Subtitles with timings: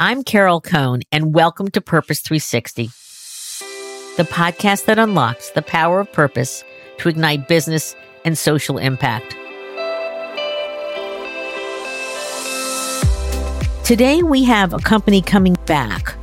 [0.00, 2.86] I'm Carol Cone, and welcome to Purpose 360,
[4.16, 6.62] the podcast that unlocks the power of purpose
[6.98, 9.32] to ignite business and social impact.
[13.84, 16.14] Today, we have a company coming back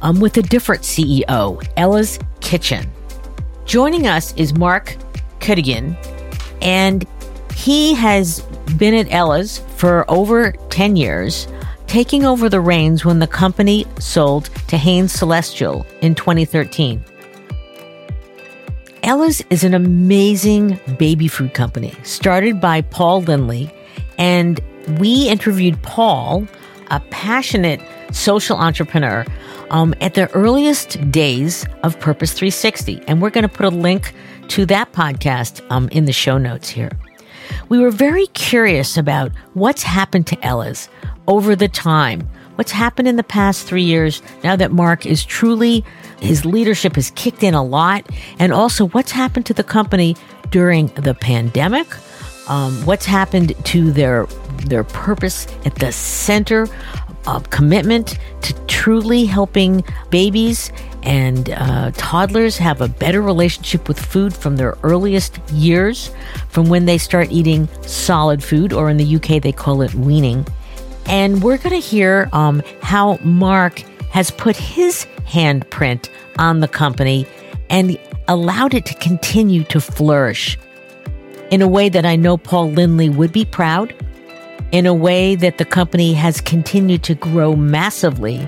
[0.00, 2.90] um, with a different CEO, Ella's Kitchen.
[3.66, 4.96] Joining us is Mark
[5.40, 5.94] Cuddigan,
[6.62, 7.06] and
[7.54, 8.40] he has
[8.78, 11.46] been at Ella's for over 10 years
[11.88, 17.02] taking over the reins when the company sold to Hain Celestial in 2013.
[19.02, 23.72] Ella's is an amazing baby food company started by Paul Lindley,
[24.18, 24.60] and
[25.00, 26.46] we interviewed Paul,
[26.90, 27.80] a passionate
[28.12, 29.24] social entrepreneur,
[29.70, 33.02] um, at the earliest days of Purpose 360.
[33.06, 34.14] And we're going to put a link
[34.48, 36.90] to that podcast um, in the show notes here.
[37.68, 40.88] We were very curious about what's happened to Ella's,
[41.28, 42.28] over the time.
[42.56, 45.84] What's happened in the past three years now that Mark is truly,
[46.18, 48.04] his leadership has kicked in a lot,
[48.40, 50.16] and also what's happened to the company
[50.50, 51.86] during the pandemic.
[52.48, 54.26] Um, what's happened to their
[54.66, 56.66] their purpose at the center
[57.26, 64.34] of commitment to truly helping babies and uh, toddlers have a better relationship with food
[64.34, 66.10] from their earliest years,
[66.48, 70.44] from when they start eating solid food, or in the UK they call it weaning.
[71.08, 77.26] And we're going to hear um, how Mark has put his handprint on the company
[77.70, 80.58] and allowed it to continue to flourish
[81.50, 83.94] in a way that I know Paul Lindley would be proud,
[84.70, 88.46] in a way that the company has continued to grow massively,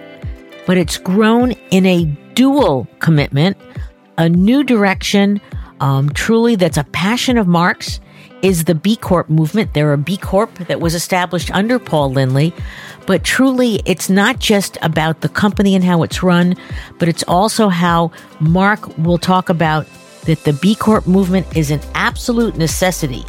[0.67, 3.57] but it's grown in a dual commitment,
[4.19, 5.41] a new direction,
[5.81, 8.01] um, truly that's a passion of Mark's
[8.43, 9.75] is the B Corp movement.
[9.75, 12.53] They're a B Corp that was established under Paul Lindley.
[13.07, 16.55] But truly, it's not just about the company and how it's run,
[16.99, 19.87] but it's also how Mark will talk about
[20.25, 23.25] that the B Corp movement is an absolute necessity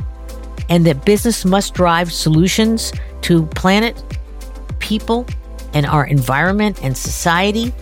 [0.70, 4.02] and that business must drive solutions to planet,
[4.80, 5.26] people,
[5.74, 7.74] and our environment and society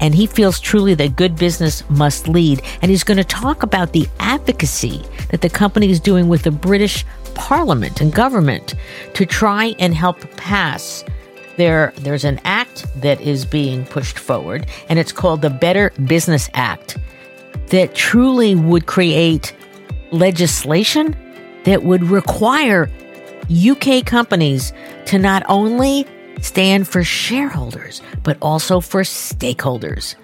[0.00, 2.62] and he feels truly that good business must lead.
[2.82, 6.50] And he's going to talk about the advocacy that the company is doing with the
[6.50, 7.04] British
[7.34, 8.74] Parliament and government
[9.14, 11.04] to try and help pass.
[11.56, 16.48] There, there's an act that is being pushed forward, and it's called the Better Business
[16.54, 16.98] Act,
[17.68, 19.54] that truly would create
[20.10, 21.16] legislation
[21.64, 22.90] that would require
[23.50, 24.72] UK companies
[25.06, 26.06] to not only
[26.40, 30.14] stand for shareholders, but also for stakeholders.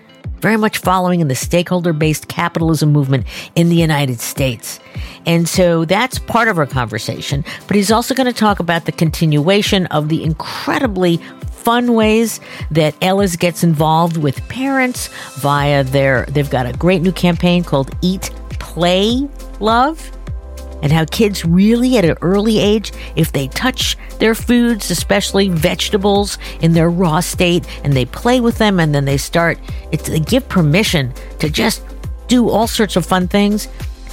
[0.41, 4.79] Very much following in the stakeholder based capitalism movement in the United States.
[5.25, 7.45] And so that's part of our conversation.
[7.67, 11.17] But he's also going to talk about the continuation of the incredibly
[11.51, 17.13] fun ways that Ella's gets involved with parents via their, they've got a great new
[17.13, 19.27] campaign called Eat, Play,
[19.61, 20.11] Love
[20.85, 26.39] and how kids really at an early age, if they touch their foods, especially vegetables
[26.61, 29.59] in their raw state, and they play with them and then they start,
[29.91, 31.83] it's, they give permission to just
[32.29, 33.67] do all sorts of fun things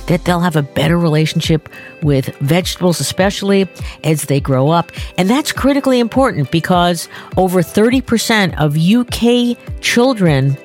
[0.08, 1.68] that they'll have a better relationship
[2.02, 3.68] with vegetables, especially
[4.06, 4.94] as they grow up.
[5.18, 10.58] And that's critically important because over 30% of UK children,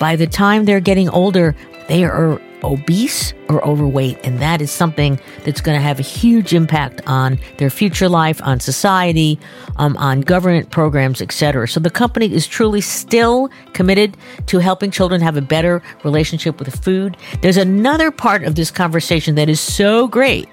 [0.00, 1.54] by the time they're getting older,
[1.86, 4.18] they are obese or overweight.
[4.24, 8.40] And that is something that's going to have a huge impact on their future life,
[8.42, 9.38] on society,
[9.76, 11.68] um, on government programs, etc.
[11.68, 14.16] So the company is truly still committed
[14.46, 17.16] to helping children have a better relationship with food.
[17.42, 20.48] There's another part of this conversation that is so great,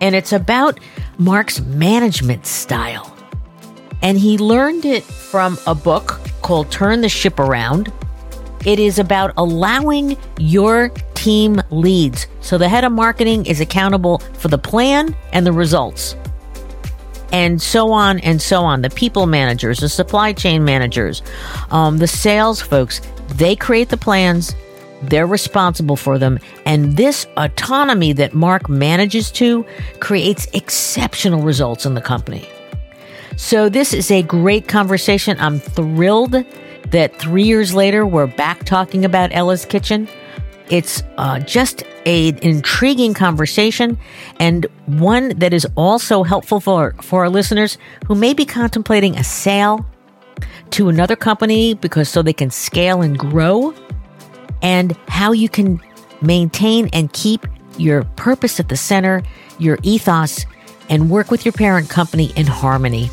[0.00, 0.78] and it's about
[1.18, 3.14] Mark's management style.
[4.02, 7.92] And he learned it from a book called Turn the Ship Around.
[8.64, 12.26] It is about allowing your team leads.
[12.40, 16.16] So the head of marketing is accountable for the plan and the results.
[17.32, 18.82] And so on and so on.
[18.82, 21.22] The people managers, the supply chain managers,
[21.70, 23.02] um, the sales folks,
[23.34, 24.54] they create the plans,
[25.02, 26.38] they're responsible for them.
[26.64, 29.64] And this autonomy that Mark manages to
[30.00, 32.48] creates exceptional results in the company.
[33.36, 35.36] So, this is a great conversation.
[35.38, 36.44] I'm thrilled
[36.92, 40.08] that three years later, we're back talking about Ella's Kitchen.
[40.70, 43.98] It's uh, just a, an intriguing conversation
[44.38, 49.24] and one that is also helpful for, for our listeners who may be contemplating a
[49.24, 49.86] sale
[50.70, 53.74] to another company because so they can scale and grow
[54.62, 55.80] and how you can
[56.20, 57.46] maintain and keep
[57.78, 59.22] your purpose at the center,
[59.58, 60.44] your ethos,
[60.90, 63.08] and work with your parent company in harmony.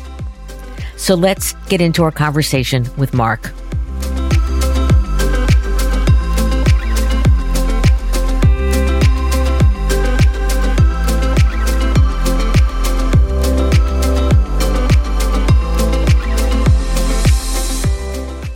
[0.96, 3.52] So let's get into our conversation with Mark.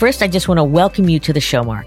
[0.00, 1.87] First, I just want to welcome you to the show, Mark.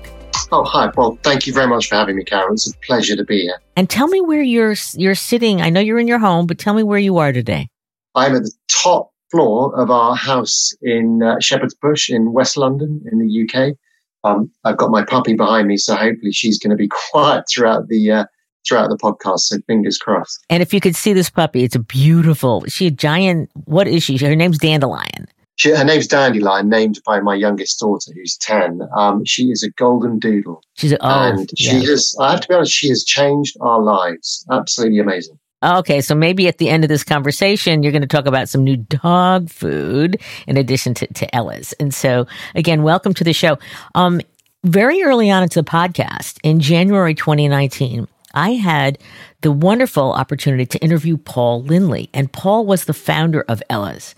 [0.52, 0.92] Oh, hi.
[0.96, 2.54] Well, thank you very much for having me, Karen.
[2.54, 3.60] It's a pleasure to be here.
[3.76, 5.64] And tell me where you're you're sitting.
[5.64, 7.70] I know you're in your home, but tell me where you are today.
[8.14, 13.04] I'm at the top floor of our house in uh, Shepherd's Bush in West London
[13.12, 13.76] in the UK.
[14.24, 17.88] Um, I've got my puppy behind me, so hopefully she's going to be quiet throughout
[17.88, 18.26] the uh,
[18.68, 19.40] throughout the podcast.
[19.40, 20.46] So fingers crossed.
[20.52, 22.64] And if you could see this puppy, it's a beautiful.
[22.68, 23.50] She a giant?
[23.66, 24.18] What is she?
[24.18, 25.26] Her name's Dandelion.
[25.56, 28.82] She, her name's Dandelion, named by my youngest daughter, who's 10.
[28.98, 30.64] Um, she is a golden doodle.
[30.76, 31.90] She's a, oh, and she yeah.
[31.92, 34.46] has, I have to be honest, she has changed our lives.
[34.52, 35.38] Absolutely amazing.
[35.64, 38.64] Okay, so maybe at the end of this conversation, you're going to talk about some
[38.64, 41.72] new dog food in addition to, to Ella's.
[41.74, 43.58] And so, again, welcome to the show.
[43.96, 44.20] Um,
[44.64, 48.98] very early on into the podcast in January 2019, I had
[49.42, 54.16] the wonderful opportunity to interview Paul Lindley, and Paul was the founder of Ella's.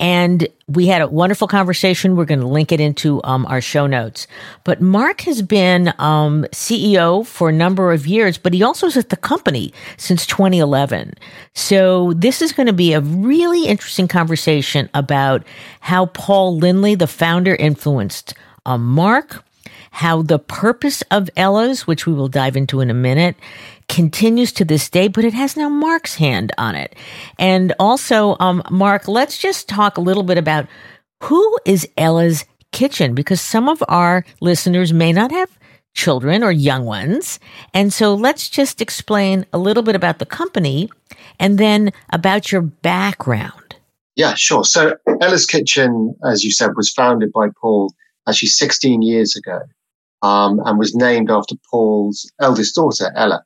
[0.00, 2.16] And we had a wonderful conversation.
[2.16, 4.26] We're going to link it into um, our show notes.
[4.64, 8.96] But Mark has been um, CEO for a number of years, but he also is
[8.96, 11.14] at the company since 2011.
[11.54, 15.46] So this is going to be a really interesting conversation about
[15.80, 18.34] how Paul Lindley, the founder, influenced
[18.66, 19.44] um, Mark
[19.92, 23.36] how the purpose of Ella's, which we will dive into in a minute,
[23.88, 26.96] continues to this day, but it has now Mark's hand on it.
[27.38, 30.66] And also, um, Mark, let's just talk a little bit about
[31.22, 35.58] who is Ella's Kitchen, because some of our listeners may not have
[35.92, 37.38] children or young ones.
[37.74, 40.88] And so let's just explain a little bit about the company
[41.38, 43.76] and then about your background.
[44.16, 44.64] Yeah, sure.
[44.64, 47.94] So Ella's Kitchen, as you said, was founded by Paul
[48.26, 49.60] actually 16 years ago
[50.22, 53.42] um, and was named after Paul's eldest daughter, Ella.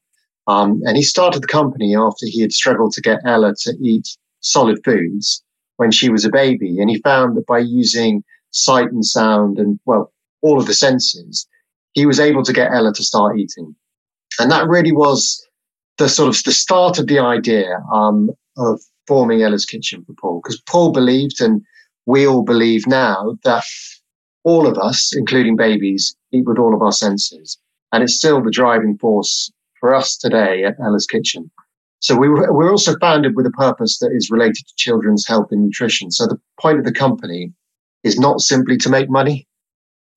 [0.46, 4.06] Um, and he started the company after he had struggled to get Ella to eat
[4.40, 5.42] solid foods
[5.76, 6.78] when she was a baby.
[6.78, 10.12] And he found that by using sight and sound and, well,
[10.42, 11.46] all of the senses,
[11.94, 13.74] he was able to get Ella to start eating.
[14.38, 15.44] And that really was
[15.98, 20.40] the sort of the start of the idea um, of forming Ella's Kitchen for Paul,
[20.42, 21.62] because Paul believed, and
[22.04, 23.64] we all believe now, that
[24.44, 27.58] all of us, including babies, eat with all of our senses.
[27.92, 29.50] And it's still the driving force
[29.80, 31.50] for us today at Ella's Kitchen.
[32.00, 35.48] So we were, we're also founded with a purpose that is related to children's health
[35.50, 36.10] and nutrition.
[36.10, 37.52] So the point of the company
[38.04, 39.46] is not simply to make money.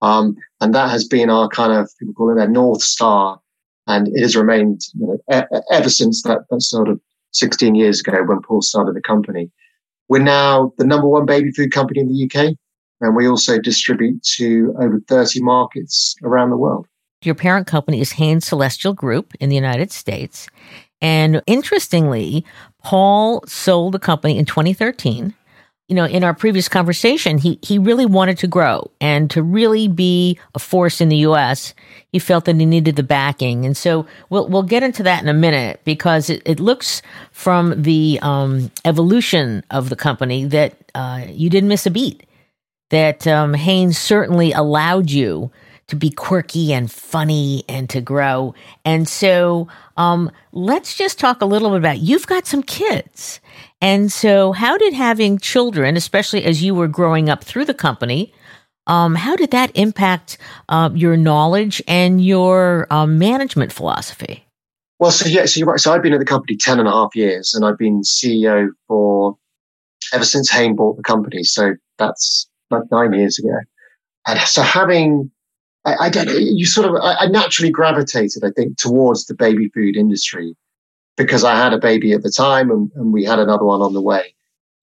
[0.01, 3.39] Um, and that has been our kind of, people call it their North Star.
[3.87, 6.99] And it has remained, you know, e- ever since that, that sort of
[7.31, 9.49] 16 years ago when Paul started the company.
[10.09, 12.55] We're now the number one baby food company in the UK.
[13.01, 16.87] And we also distribute to over 30 markets around the world.
[17.23, 20.47] Your parent company is Hain Celestial Group in the United States.
[21.01, 22.45] And interestingly,
[22.83, 25.33] Paul sold the company in 2013.
[25.87, 29.87] You know, in our previous conversation, he, he really wanted to grow and to really
[29.87, 31.73] be a force in the US.
[32.11, 33.65] He felt that he needed the backing.
[33.65, 37.01] And so we'll, we'll get into that in a minute because it, it looks
[37.31, 42.28] from the um, evolution of the company that uh, you didn't miss a beat
[42.89, 45.51] that um, Hain's certainly allowed you
[45.87, 48.53] to be quirky and funny and to grow.
[48.85, 53.39] And so um, let's just talk a little bit about you've got some kids.
[53.81, 58.33] And so, how did having children, especially as you were growing up through the company,
[58.87, 60.37] um, how did that impact
[60.67, 64.45] uh, your knowledge and your um, management philosophy?
[64.99, 65.79] Well, so yeah, so you're right.
[65.79, 68.67] So I've been at the company 10 and a half years and I've been CEO
[68.87, 69.37] for
[70.11, 71.43] ever since Hain bought the company.
[71.43, 73.57] So that's like nine years ago.
[74.27, 75.31] And so having,
[75.85, 79.69] I, I don't you sort of, I, I naturally gravitated, I think, towards the baby
[79.69, 80.55] food industry
[81.17, 83.93] because I had a baby at the time and, and we had another one on
[83.93, 84.33] the way.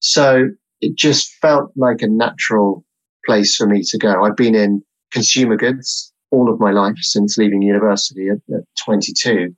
[0.00, 0.50] So
[0.81, 2.85] it just felt like a natural
[3.25, 4.23] place for me to go.
[4.23, 9.55] I've been in consumer goods all of my life since leaving university at, at 22.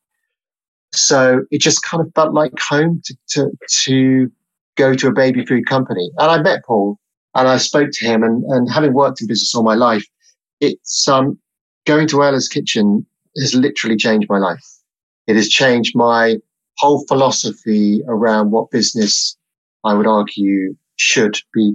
[0.92, 3.50] So it just kind of felt like home to, to,
[3.82, 4.32] to
[4.76, 6.10] go to a baby food company.
[6.18, 6.98] And I met Paul
[7.34, 10.04] and I spoke to him and, and having worked in business all my life,
[10.60, 11.38] it's, um,
[11.86, 13.06] going to Ella's kitchen
[13.40, 14.64] has literally changed my life.
[15.26, 16.36] It has changed my
[16.76, 19.36] whole philosophy around what business
[19.84, 21.74] I would argue should be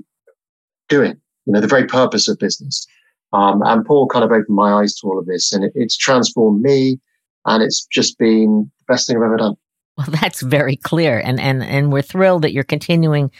[0.87, 2.85] doing, you know, the very purpose of business.
[3.33, 5.97] Um, and Paul kind of opened my eyes to all of this and it, it's
[5.97, 6.99] transformed me
[7.45, 9.55] and it's just been the best thing I've ever done.
[9.97, 11.19] Well, that's very clear.
[11.19, 13.31] And, and, and we're thrilled that you're continuing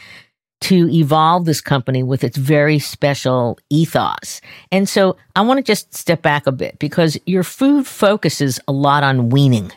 [0.64, 4.40] to evolve this company with its very special ethos.
[4.72, 8.72] And so I want to just step back a bit because your food focuses a
[8.72, 9.72] lot on weaning.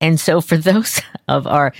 [0.00, 1.72] And so for those of our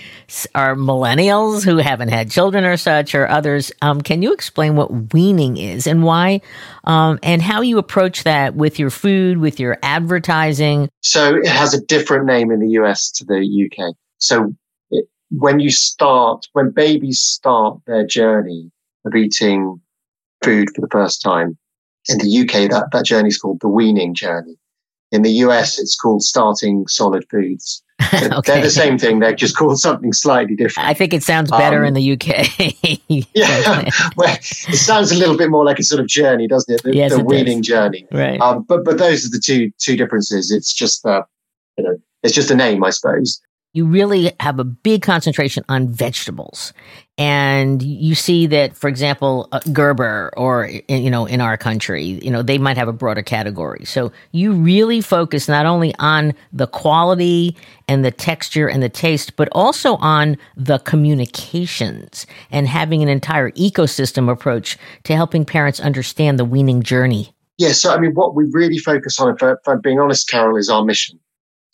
[0.55, 5.13] our millennials who haven't had children or such or others, um, can you explain what
[5.13, 6.41] weaning is and why
[6.85, 10.89] um, and how you approach that with your food, with your advertising?
[11.03, 13.95] So it has a different name in the US to the UK.
[14.19, 14.55] So
[15.31, 18.71] when you start, when babies start their journey
[19.05, 19.81] of eating
[20.43, 21.57] food for the first time,
[22.09, 24.57] in the UK, that, that journey is called the weaning journey.
[25.11, 27.83] In the US, it's called starting solid foods.
[28.15, 28.29] okay.
[28.45, 29.19] They're the same thing.
[29.19, 30.89] They're just called something slightly different.
[30.89, 33.03] I think it sounds better um, in the UK.
[33.35, 36.83] yeah, well, it sounds a little bit more like a sort of journey, doesn't it?
[36.85, 37.67] The, yes, the it weaning does.
[37.67, 38.07] journey.
[38.13, 38.41] Right.
[38.41, 40.53] Um, but but those are the two two differences.
[40.53, 41.25] It's just the
[41.77, 43.41] you know it's just a name, I suppose
[43.79, 46.73] you really have a big concentration on vegetables.
[47.17, 52.29] And you see that, for example, uh, Gerber or, you know, in our country, you
[52.29, 53.85] know, they might have a broader category.
[53.85, 57.57] So you really focus not only on the quality
[57.87, 63.53] and the texture and the taste, but also on the communications and having an entire
[63.53, 67.33] ecosystem approach to helping parents understand the weaning journey.
[67.59, 67.73] Yeah.
[67.73, 70.85] So, I mean, what we really focus on, if, I'm being honest, Carol, is our
[70.85, 71.21] mission.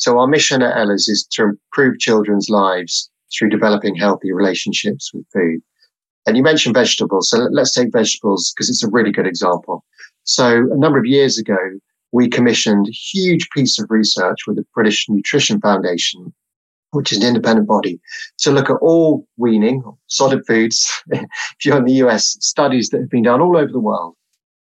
[0.05, 5.25] So our mission at Ella's is to improve children's lives through developing healthy relationships with
[5.33, 5.63] food.
[6.27, 7.31] And you mentioned vegetables.
[7.31, 9.83] So let's take vegetables because it's a really good example.
[10.25, 11.57] So a number of years ago,
[12.13, 16.35] we commissioned a huge piece of research with the British Nutrition Foundation,
[16.91, 17.99] which is an independent body,
[18.41, 21.25] to look at all weaning, solid foods, if
[21.65, 24.17] you're in the US, studies that have been done all over the world.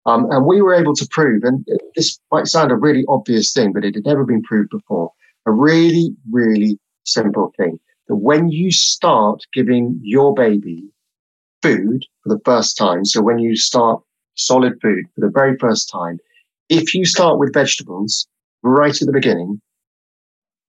[0.06, 3.72] Um, and we were able to prove, and this might sound a really obvious thing,
[3.72, 5.10] but it had never been proved before,
[5.46, 10.84] a really, really simple thing that when you start giving your baby
[11.62, 14.02] food for the first time, so when you start
[14.34, 16.18] solid food for the very first time,
[16.68, 18.26] if you start with vegetables
[18.62, 19.60] right at the beginning,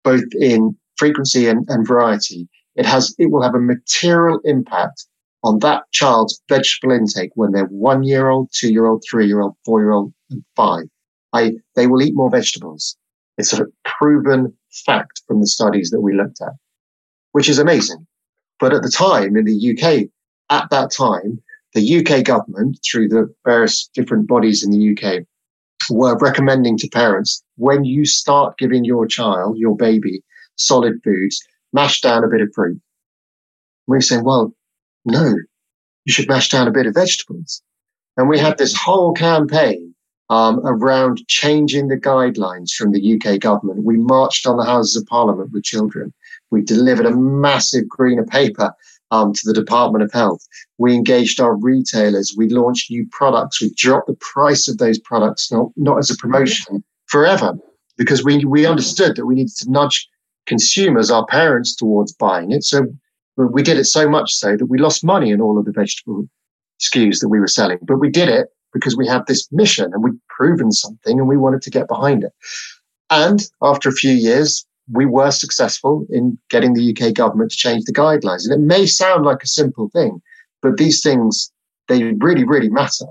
[0.05, 5.07] both in frequency and, and variety, it has, it will have a material impact
[5.45, 9.41] on that child's vegetable intake when they're one year old, two year old, three year
[9.41, 10.85] old, four year old, and five.
[11.33, 12.97] I, they will eat more vegetables.
[13.39, 14.53] It's a proven
[14.87, 16.53] fact from the studies that we looked at,
[17.33, 18.07] which is amazing.
[18.61, 20.09] But at the time in the UK,
[20.51, 21.43] at that time,
[21.75, 25.25] the UK government, through the various different bodies in the UK,
[25.91, 30.23] were recommending to parents when you start giving your child, your baby,
[30.57, 32.81] solid foods, mash down a bit of fruit.
[33.87, 34.55] We're saying, well,
[35.05, 35.35] no,
[36.05, 37.62] you should mash down a bit of vegetables.
[38.17, 39.92] And we had this whole campaign
[40.33, 43.85] um, around changing the guidelines from the UK government.
[43.85, 46.11] We marched on the Houses of Parliament with children.
[46.51, 48.73] We delivered a massive greener paper
[49.11, 50.41] um, to the Department of Health.
[50.79, 52.35] We engaged our retailers.
[52.35, 53.61] We launched new products.
[53.61, 57.53] We dropped the price of those products, not, not as a promotion, forever,
[57.99, 60.09] because we, we understood that we needed to nudge
[60.47, 62.65] consumers, our parents, towards buying it.
[62.65, 62.87] So
[63.37, 66.27] we did it so much so that we lost money in all of the vegetable
[66.81, 67.81] SKUs that we were selling.
[67.83, 71.37] But we did it because we have this mission and we've proven something and we
[71.37, 72.33] wanted to get behind it.
[73.11, 77.85] And after a few years, we were successful in getting the UK government to change
[77.85, 78.45] the guidelines.
[78.45, 80.21] And it may sound like a simple thing,
[80.61, 81.52] but these things,
[81.88, 83.07] they really, really matter,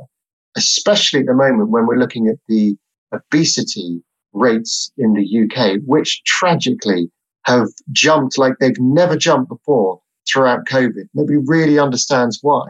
[0.56, 2.76] especially at the moment when we're looking at the
[3.14, 4.02] obesity
[4.34, 7.10] rates in the UK, which tragically
[7.46, 10.00] have jumped like they've never jumped before
[10.32, 11.10] throughout COVID.
[11.14, 12.66] Nobody really understands why.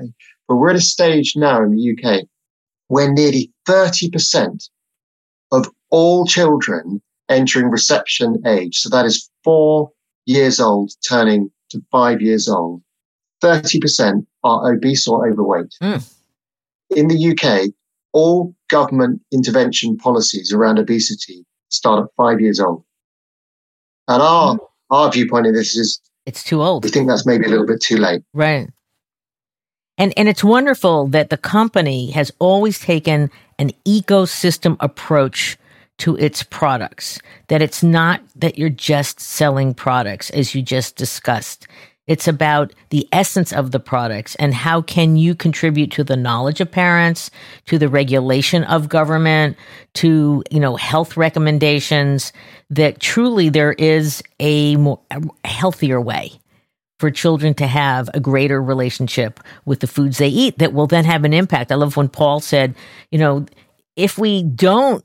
[0.48, 2.26] But we're at a stage now in the UK
[2.92, 4.70] where nearly 30%
[5.54, 9.90] of all children entering reception age, so that is four
[10.26, 12.82] years old turning to five years old,
[13.42, 15.74] 30% are obese or overweight.
[15.82, 16.14] Mm.
[16.90, 17.72] In the UK,
[18.12, 22.84] all government intervention policies around obesity start at five years old.
[24.10, 24.60] And our, mm.
[24.90, 26.84] our viewpoint of this is it's too old.
[26.84, 28.22] We think that's maybe a little bit too late.
[28.34, 28.70] Right.
[30.02, 33.30] And, and it's wonderful that the company has always taken
[33.60, 35.60] an ecosystem approach
[36.00, 41.68] to its products, that it's not that you're just selling products, as you just discussed.
[42.08, 46.62] It's about the essence of the products and how can you contribute to the knowledge
[46.62, 47.30] of parents,
[47.68, 49.56] to the regulation of government,
[49.94, 52.34] to, you know, health recommendations
[52.72, 56.41] that truly there is a more a healthier way
[57.02, 61.04] for children to have a greater relationship with the foods they eat that will then
[61.04, 61.72] have an impact.
[61.72, 62.76] I love when Paul said,
[63.10, 63.48] you know,
[63.96, 65.04] if we don't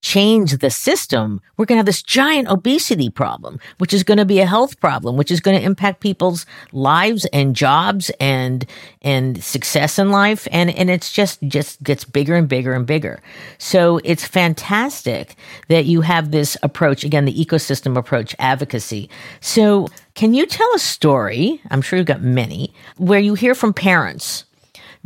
[0.00, 4.24] change the system, we're going to have this giant obesity problem, which is going to
[4.24, 8.64] be a health problem, which is going to impact people's lives and jobs and,
[9.02, 10.46] and success in life.
[10.52, 13.20] And, and it's just, just gets bigger and bigger and bigger.
[13.58, 15.36] So it's fantastic
[15.68, 19.10] that you have this approach, again, the ecosystem approach advocacy.
[19.40, 21.60] So can you tell a story?
[21.70, 24.44] I'm sure you've got many where you hear from parents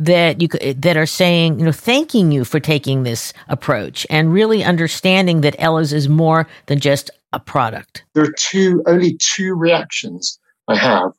[0.05, 4.63] that you that are saying, you know, thanking you for taking this approach and really
[4.63, 8.03] understanding that Ella's is more than just a product.
[8.13, 11.11] There are two only two reactions I have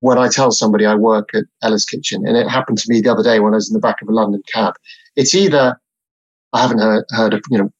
[0.00, 3.10] when I tell somebody I work at Ella's Kitchen, and it happened to me the
[3.10, 4.74] other day when I was in the back of a London cab.
[5.16, 5.78] It's either
[6.52, 7.72] I haven't heard, heard of, you know,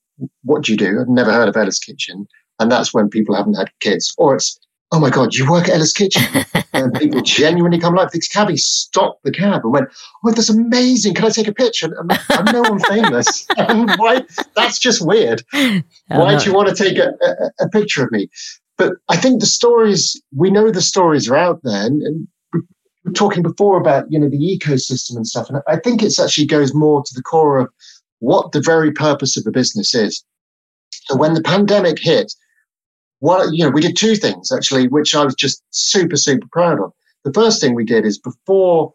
[0.42, 1.00] what do you do?
[1.00, 2.26] I've never heard of Ella's Kitchen,
[2.58, 4.58] and that's when people haven't had kids, or it's
[4.92, 6.22] oh my God, you work at Ella's Kitchen.
[6.72, 8.10] and people genuinely come alive.
[8.12, 9.88] This cabbie stopped the cab and went,
[10.24, 11.14] oh, that's amazing.
[11.14, 11.86] Can I take a picture?
[11.86, 13.46] And I'm, no one famous.
[13.56, 14.22] and why?
[14.54, 15.42] That's just weird.
[16.08, 18.28] Why do you want to take a, a, a, picture of me?
[18.78, 21.86] But I think the stories, we know the stories are out there.
[21.86, 22.60] And, and we
[23.04, 25.48] were talking before about, you know, the ecosystem and stuff.
[25.48, 27.68] And I think it actually goes more to the core of
[28.20, 30.24] what the very purpose of the business is.
[30.90, 32.32] So when the pandemic hit,
[33.20, 36.80] what you know, we did two things actually, which I was just super, super proud
[36.80, 36.92] of.
[37.24, 38.92] The first thing we did is before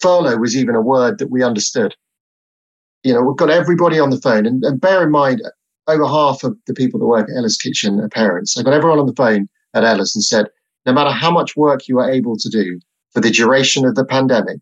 [0.00, 1.94] furlough was even a word that we understood.
[3.02, 5.42] You know, we've got everybody on the phone, and, and bear in mind,
[5.86, 8.56] over half of the people that work at Ella's Kitchen are parents.
[8.56, 10.46] I got everyone on the phone at Ella's and said,
[10.86, 12.80] no matter how much work you are able to do
[13.12, 14.60] for the duration of the pandemic,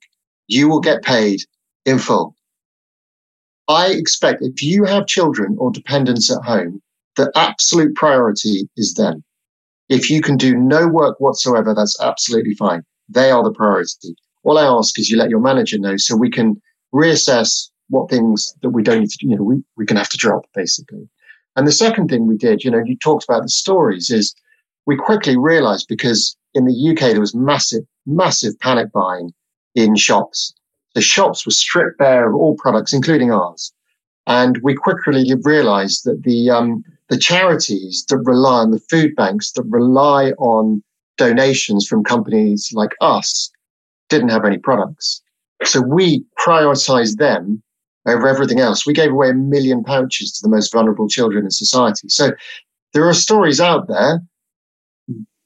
[0.49, 1.41] you will get paid
[1.85, 2.35] in full.
[3.69, 6.83] I expect if you have children or dependents at home,
[7.17, 9.23] the absolute priority is them.
[9.89, 12.83] If you can do no work whatsoever, that's absolutely fine.
[13.09, 14.15] They are the priority.
[14.45, 16.61] All I ask is you let your manager know so we can
[16.95, 20.17] reassess what things that we don't need to you know, we, we can have to
[20.17, 21.09] drop basically.
[21.57, 24.35] And the second thing we did, you know, you talked about the stories is
[24.87, 29.33] we quickly realized because in the UK there was massive, massive panic buying
[29.75, 30.55] in shops.
[30.95, 33.73] The shops were stripped bare of all products, including ours.
[34.27, 39.53] And we quickly realized that the, um, the charities that rely on the food banks
[39.53, 40.83] that rely on
[41.19, 43.51] donations from companies like us
[44.09, 45.21] didn't have any products.
[45.63, 47.63] So we prioritized them
[48.07, 48.87] over everything else.
[48.87, 52.09] We gave away a million pouches to the most vulnerable children in society.
[52.09, 52.31] So
[52.95, 54.23] there are stories out there,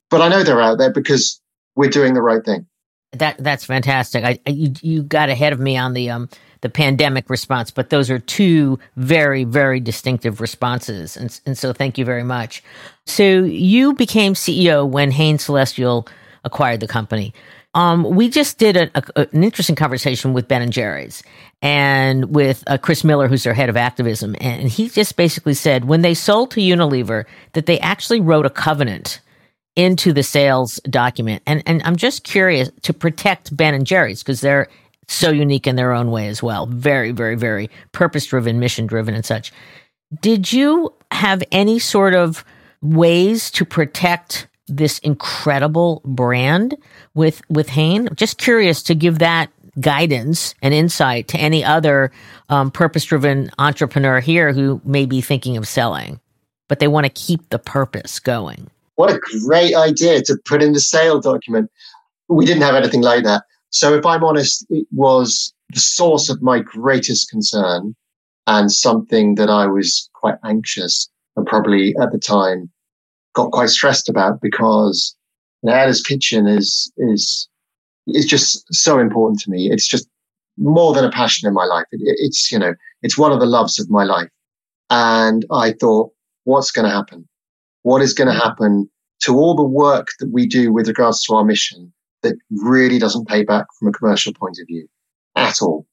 [0.08, 1.40] but I know they're out there because
[1.74, 2.64] we're doing the right thing.
[3.10, 4.22] That that's fantastic.
[4.22, 6.28] I, you you got ahead of me on the um
[6.60, 11.16] the pandemic response, but those are two very, very distinctive responses.
[11.16, 12.62] And, and so thank you very much.
[13.06, 16.08] So you became CEO when Hain Celestial
[16.44, 17.34] acquired the company.
[17.74, 21.22] Um, we just did a, a, an interesting conversation with Ben and Jerry's
[21.60, 24.34] and with uh, Chris Miller, who's their head of activism.
[24.40, 28.50] And he just basically said when they sold to Unilever that they actually wrote a
[28.50, 29.20] covenant
[29.76, 31.42] into the sales document.
[31.46, 34.68] And, and I'm just curious to protect Ben and Jerry's because they're
[35.08, 36.66] so unique in their own way as well.
[36.66, 39.52] Very, very, very purpose driven, mission driven, and such.
[40.20, 42.44] Did you have any sort of
[42.82, 46.76] ways to protect this incredible brand
[47.14, 48.08] with with Hain?
[48.14, 52.10] Just curious to give that guidance and insight to any other
[52.48, 56.18] um, purpose driven entrepreneur here who may be thinking of selling,
[56.68, 58.70] but they want to keep the purpose going.
[58.94, 61.70] What a great idea to put in the sale document.
[62.28, 63.44] We didn't have anything like that.
[63.70, 67.94] So, if I'm honest, it was the source of my greatest concern
[68.46, 72.70] and something that I was quite anxious and probably at the time
[73.34, 75.16] got quite stressed about because
[75.66, 77.48] know, Kitchen is is
[78.06, 79.70] is just so important to me.
[79.70, 80.08] It's just
[80.56, 81.86] more than a passion in my life.
[81.92, 84.28] It, it's you know it's one of the loves of my life,
[84.90, 86.12] and I thought,
[86.44, 87.28] what's going to happen?
[87.82, 88.88] What is going to happen
[89.22, 91.92] to all the work that we do with regards to our mission?
[92.26, 94.86] That really doesn't pay back from a commercial point of view
[95.36, 95.86] at all.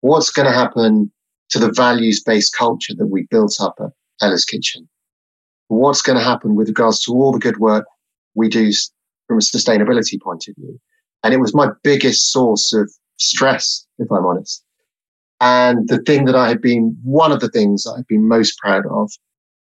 [0.00, 1.12] What's going to happen
[1.50, 4.88] to the values based culture that we built up at Ella's Kitchen?
[5.68, 7.86] What's going to happen with regards to all the good work
[8.34, 8.70] we do
[9.26, 10.80] from a sustainability point of view?
[11.22, 14.64] And it was my biggest source of stress, if I'm honest.
[15.40, 18.84] And the thing that I had been, one of the things I've been most proud
[18.90, 19.10] of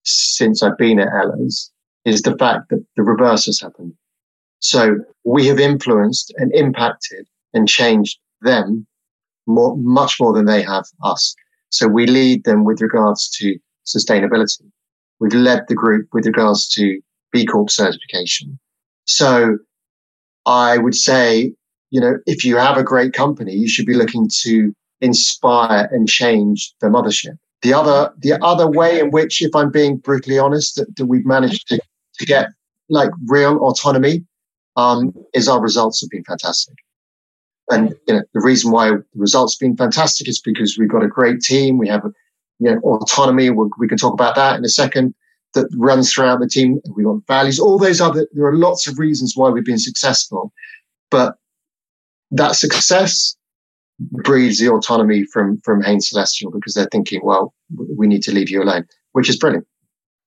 [0.03, 1.71] since I've been at Ella's
[2.05, 3.93] is the fact that the reverse has happened.
[4.59, 8.85] So we have influenced and impacted and changed them
[9.47, 11.35] more, much more than they have us.
[11.69, 14.69] So we lead them with regards to sustainability.
[15.19, 16.99] We've led the group with regards to
[17.31, 18.59] B Corp certification.
[19.05, 19.57] So
[20.45, 21.53] I would say,
[21.91, 26.07] you know, if you have a great company, you should be looking to inspire and
[26.07, 27.37] change the mothership.
[27.61, 31.25] The other, the other way in which, if I'm being brutally honest, that, that we've
[31.25, 31.79] managed to,
[32.19, 32.47] to get
[32.89, 34.25] like real autonomy
[34.79, 36.75] um, is our results have been fantastic.
[37.69, 41.03] And you know, the reason why the results have been fantastic is because we've got
[41.03, 41.77] a great team.
[41.77, 42.03] We have
[42.59, 43.49] you know, autonomy.
[43.49, 45.13] We, we can talk about that in a second.
[45.55, 46.79] That runs throughout the team.
[46.95, 47.59] We want values.
[47.59, 48.27] All those other.
[48.33, 50.53] There are lots of reasons why we've been successful,
[51.09, 51.35] but
[52.29, 53.35] that success
[53.99, 57.53] breeds the autonomy from from Hain Celestial because they're thinking, well,
[57.97, 59.65] we need to leave you alone, which is brilliant.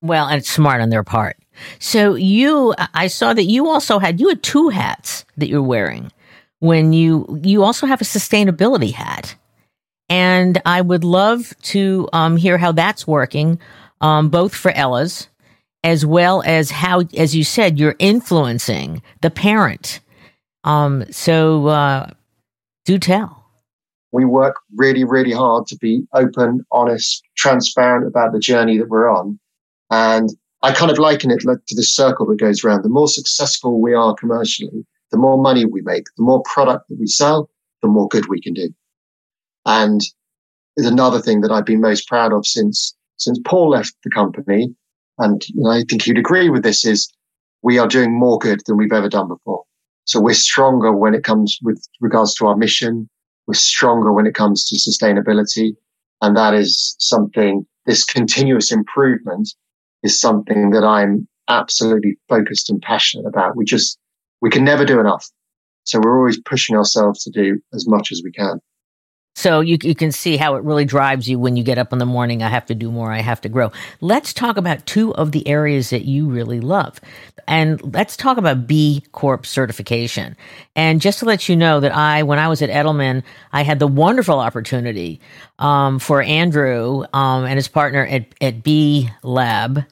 [0.03, 1.37] Well, and smart on their part.
[1.79, 6.11] So you, I saw that you also had you had two hats that you're wearing.
[6.59, 9.35] When you you also have a sustainability hat,
[10.09, 13.59] and I would love to um, hear how that's working,
[14.01, 15.29] um, both for Ella's
[15.83, 19.99] as well as how, as you said, you're influencing the parent.
[20.63, 22.09] Um, so uh,
[22.85, 23.43] do tell.
[24.11, 29.09] We work really, really hard to be open, honest, transparent about the journey that we're
[29.09, 29.39] on
[29.93, 30.29] and
[30.63, 32.81] I kind of liken it to this circle that goes around.
[32.81, 36.99] The more successful we are commercially, the more money we make, the more product that
[36.99, 37.49] we sell,
[37.83, 38.69] the more good we can do.
[39.67, 40.01] And
[40.75, 44.73] is another thing that I've been most proud of since since Paul left the company,
[45.19, 47.07] and you know, I think you'd agree with this, is
[47.61, 49.63] we are doing more good than we've ever done before.
[50.05, 53.07] So we're stronger when it comes with regards to our mission.
[53.45, 55.75] We're stronger when it comes to sustainability.
[56.21, 59.53] And that is something, this continuous improvement
[60.03, 63.55] is something that I'm absolutely focused and passionate about.
[63.55, 63.97] We just,
[64.41, 65.29] we can never do enough.
[65.83, 68.59] So we're always pushing ourselves to do as much as we can.
[69.35, 71.99] So you, you can see how it really drives you when you get up in
[71.99, 72.43] the morning.
[72.43, 73.11] I have to do more.
[73.11, 73.71] I have to grow.
[73.99, 76.99] Let's talk about two of the areas that you really love.
[77.47, 80.37] And let's talk about B Corp certification.
[80.75, 83.79] And just to let you know that I, when I was at Edelman, I had
[83.79, 85.19] the wonderful opportunity
[85.59, 89.83] um, for Andrew um, and his partner at, at B Lab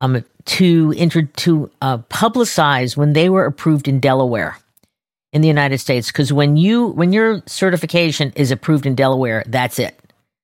[0.00, 4.56] um, to, inter- to uh, publicize when they were approved in Delaware
[5.32, 9.78] in the United States because when you when your certification is approved in Delaware, that's
[9.78, 9.96] it.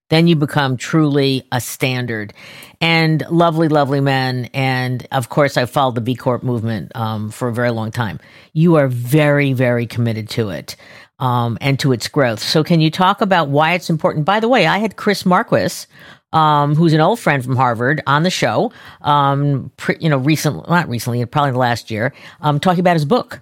[0.09, 2.33] Then you become truly a standard.
[2.81, 7.49] And lovely, lovely men, and of course, I've followed the B Corp movement um, for
[7.49, 8.21] a very long time.
[8.53, 10.77] You are very, very committed to it
[11.19, 12.41] um, and to its growth.
[12.41, 14.27] So, can you talk about why it's important?
[14.27, 15.87] By the way, I had Chris Marquis
[16.33, 18.73] um, who's an old friend from Harvard, on the show.
[19.01, 23.41] Um, pre, you know, recently, not recently, probably last year, um, talking about his book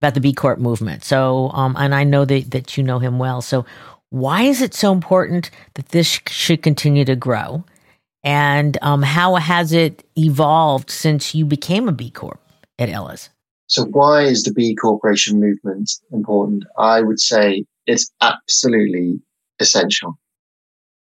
[0.00, 1.04] about the B Corp movement.
[1.04, 3.42] So, um, and I know that, that you know him well.
[3.42, 3.66] So,
[4.08, 7.64] why is it so important that this should continue to grow?
[8.24, 12.40] And um, how has it evolved since you became a B Corp
[12.78, 13.30] at Ella's?
[13.66, 16.64] So, why is the B Corporation movement important?
[16.78, 19.20] I would say it's absolutely
[19.60, 20.18] essential.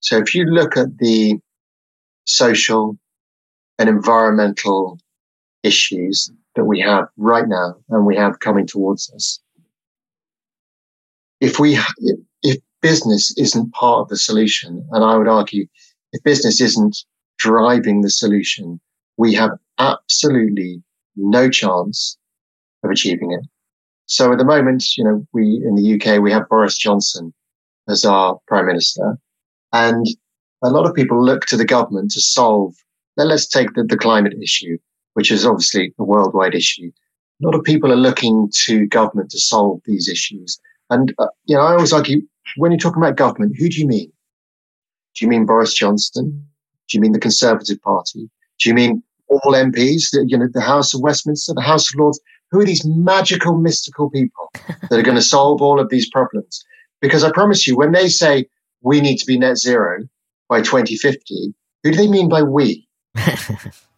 [0.01, 1.39] So, if you look at the
[2.27, 2.97] social
[3.79, 4.99] and environmental
[5.65, 9.41] issues that we have right now and we have coming towards us.
[11.41, 11.79] If we,
[12.43, 15.67] if business isn't part of the solution, and I would argue
[16.13, 16.97] if business isn't
[17.39, 18.81] driving the solution,
[19.17, 20.83] we have absolutely
[21.17, 22.17] no chance
[22.83, 23.47] of achieving it.
[24.07, 27.33] So at the moment, you know, we in the UK, we have Boris Johnson
[27.89, 29.19] as our prime minister
[29.75, 30.07] and
[30.63, 32.75] a lot of people look to the government to solve,
[33.17, 34.79] let's take the, the climate issue
[35.15, 36.91] which is obviously a worldwide issue.
[37.43, 40.61] A lot of people are looking to government to solve these issues.
[40.91, 42.23] And, uh, you know, I always argue
[42.57, 44.13] when you're talking about government, who do you mean?
[45.15, 46.47] Do you mean Boris Johnson?
[46.89, 48.31] Do you mean the Conservative Party?
[48.61, 51.99] Do you mean all MPs, the, you know, the House of Westminster, the House of
[51.99, 52.21] Lords?
[52.51, 54.53] Who are these magical, mystical people
[54.91, 56.65] that are going to solve all of these problems?
[57.01, 58.47] Because I promise you, when they say
[58.83, 60.05] we need to be net zero
[60.49, 62.87] by 2050, who do they mean by we?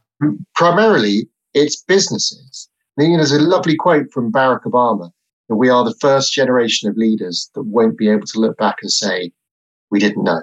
[0.55, 2.68] primarily it's businesses.
[2.98, 5.11] I think there's a lovely quote from Barack Obama
[5.48, 8.76] that we are the first generation of leaders that won't be able to look back
[8.83, 9.33] and say,
[9.90, 10.42] we didn't know.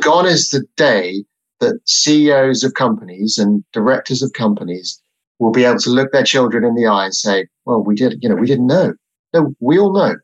[0.00, 1.24] Gone is the day
[1.60, 5.00] that CEOs of companies and directors of companies
[5.38, 8.18] will be able to look their children in the eye and say, well, we did,
[8.20, 8.94] you know, we didn't know.
[9.32, 10.16] No, we all know.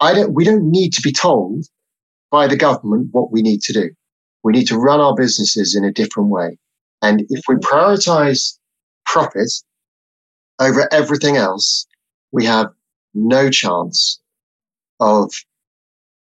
[0.00, 1.66] I don't, we don't need to be told
[2.30, 3.90] by the government what we need to do.
[4.44, 6.58] We need to run our businesses in a different way.
[7.02, 8.58] And if we prioritize
[9.06, 9.50] profit
[10.60, 11.86] over everything else,
[12.32, 12.68] we have
[13.14, 14.20] no chance
[15.00, 15.32] of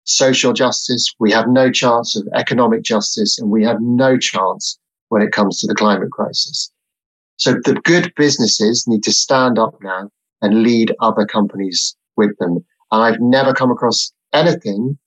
[0.06, 1.14] social justice.
[1.20, 4.80] We have no chance of economic justice and we have no chance
[5.10, 6.72] when it comes to the climate crisis.
[7.38, 10.10] So the good businesses need to stand up now
[10.42, 12.66] and lead other companies with them.
[12.92, 14.98] And I've never come across anything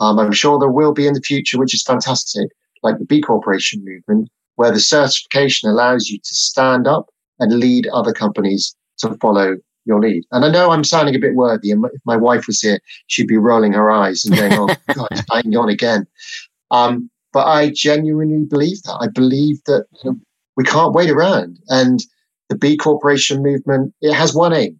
[0.00, 2.48] Um, I'm sure there will be in the future, which is fantastic,
[2.82, 4.28] like the B Corporation movement,
[4.60, 9.98] where the certification allows you to stand up and lead other companies to follow your
[9.98, 10.22] lead.
[10.32, 11.70] And I know I'm sounding a bit worthy.
[11.70, 15.08] And if my wife was here, she'd be rolling her eyes and going, "Oh God,
[15.12, 16.06] he's banging on again."
[16.70, 18.98] Um, but I genuinely believe that.
[19.00, 20.20] I believe that you know,
[20.58, 21.58] we can't wait around.
[21.70, 22.04] And
[22.50, 24.78] the B Corporation movement it has one aim.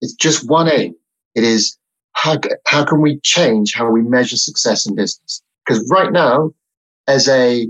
[0.00, 0.96] It's just one aim.
[1.36, 1.78] It is
[2.14, 5.42] how how can we change how we measure success in business?
[5.64, 6.50] Because right now,
[7.06, 7.68] as a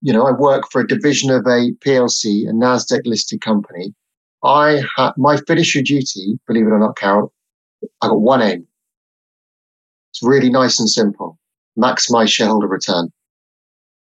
[0.00, 3.94] you know, I work for a division of a PLC, a Nasdaq listed company.
[4.44, 7.32] I have my fiduciary duty, believe it or not, Carol,
[8.02, 8.66] I got one aim.
[10.12, 11.38] It's really nice and simple.
[11.78, 13.10] Maximize shareholder return.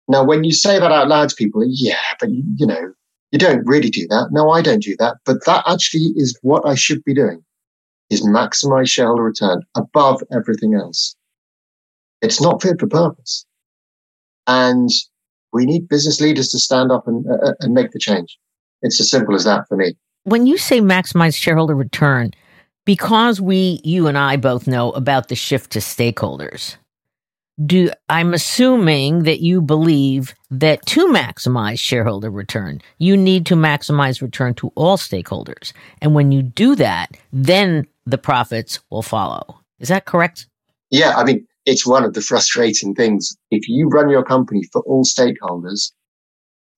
[0.08, 2.92] Now, when you say that out loud to people, yeah, but you know,
[3.32, 4.28] you don't really do that.
[4.30, 5.16] No, I don't do that.
[5.24, 7.44] But that actually is what I should be doing
[8.10, 11.16] is maximize shareholder return above everything else.
[12.22, 13.44] It's not fit for purpose.
[14.46, 14.90] And
[15.56, 18.38] we need business leaders to stand up and, uh, and make the change.
[18.82, 22.32] It's as simple as that for me when you say maximize shareholder return,
[22.84, 26.76] because we, you and I both know about the shift to stakeholders,
[27.64, 34.20] do I'm assuming that you believe that to maximize shareholder return, you need to maximize
[34.20, 35.72] return to all stakeholders.
[36.02, 39.60] And when you do that, then the profits will follow.
[39.78, 40.48] Is that correct?
[40.90, 43.36] Yeah, I mean, it's one of the frustrating things.
[43.50, 45.92] If you run your company for all stakeholders,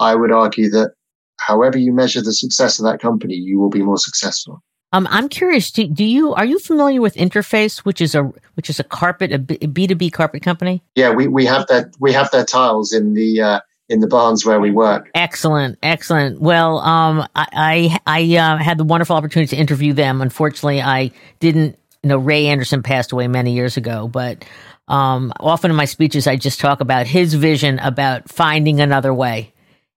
[0.01, 0.95] I would argue that
[1.39, 4.63] however you measure the success of that company, you will be more successful.
[4.93, 5.71] Um, I'm curious.
[5.71, 8.23] Do, do, you are you familiar with Interface, which is a
[8.55, 10.83] which is a carpet a B two B carpet company?
[10.95, 14.47] Yeah, we, we have that we have their tiles in the uh, in the barns
[14.47, 15.11] where we work.
[15.15, 16.41] Excellent, excellent.
[16.41, 20.23] Well, um, I I, I uh, had the wonderful opportunity to interview them.
[20.23, 21.79] Unfortunately, I didn't.
[22.03, 24.45] You know, Ray Anderson passed away many years ago, but
[24.89, 29.53] um, often in my speeches, I just talk about his vision about finding another way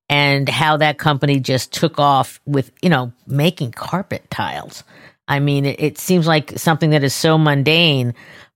[0.10, 4.84] and how that company just took off with, you know, making carpet tiles.
[5.27, 8.13] I mean, it, it seems like something that is so mundane,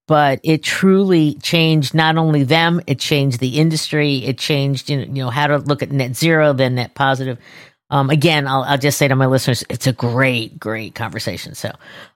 [0.07, 4.17] but it truly changed not only them, it changed the industry.
[4.17, 7.39] It changed, you know, how to look at net zero, then net positive.
[7.89, 11.55] Um, again, I'll, I'll just say to my listeners, it's a great, great conversation.
[11.55, 11.71] So,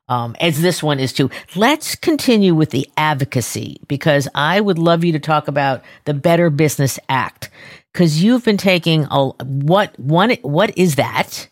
[0.09, 5.03] um, as this one is too, let's continue with the advocacy because I would love
[5.03, 7.49] you to talk about the Better Business Act
[7.93, 11.47] because you've been taking a what one what is that?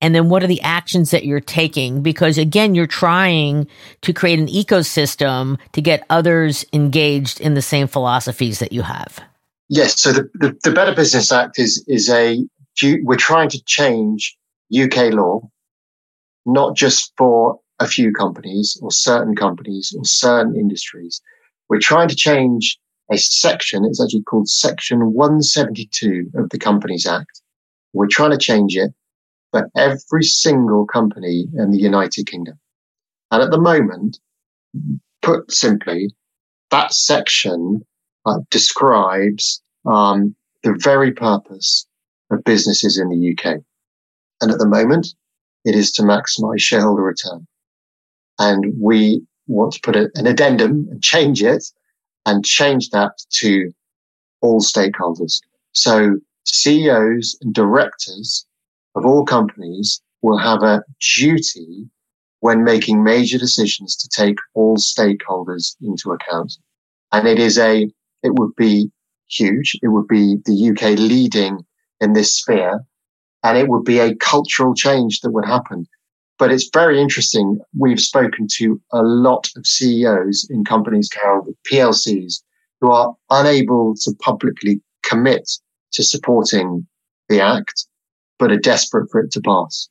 [0.00, 2.02] And then what are the actions that you're taking?
[2.02, 3.68] Because again you're trying
[4.00, 9.20] to create an ecosystem to get others engaged in the same philosophies that you have.
[9.68, 12.42] Yes so the, the, the better business act is is a
[13.02, 14.38] we're trying to change
[14.72, 15.40] uk law
[16.46, 21.22] not just for a few companies or certain companies or certain industries
[21.68, 22.78] we're trying to change
[23.10, 23.84] a section.
[23.84, 27.42] It's actually called Section 172 of the Companies Act.
[27.92, 28.92] We're trying to change it
[29.50, 32.58] for every single company in the United Kingdom.
[33.30, 34.18] And at the moment,
[35.22, 36.10] put simply,
[36.70, 37.82] that section
[38.26, 41.86] uh, describes um, the very purpose
[42.30, 43.56] of businesses in the UK.
[44.40, 45.08] And at the moment,
[45.64, 47.46] it is to maximize shareholder return.
[48.38, 51.64] And we want to put a, an addendum and change it
[52.26, 53.72] and change that to
[54.40, 55.40] all stakeholders.
[55.72, 58.46] So CEOs and directors
[58.94, 60.82] of all companies will have a
[61.16, 61.88] duty
[62.40, 66.52] when making major decisions to take all stakeholders into account.
[67.12, 67.88] And it is a,
[68.22, 68.90] it would be
[69.28, 69.76] huge.
[69.82, 71.64] It would be the UK leading
[72.00, 72.84] in this sphere
[73.42, 75.86] and it would be a cultural change that would happen.
[76.38, 77.58] But it's very interesting.
[77.76, 82.42] We've spoken to a lot of CEOs in companies, Carol, with PLCs,
[82.80, 85.50] who are unable to publicly commit
[85.92, 86.86] to supporting
[87.28, 87.86] the act,
[88.38, 89.88] but are desperate for it to pass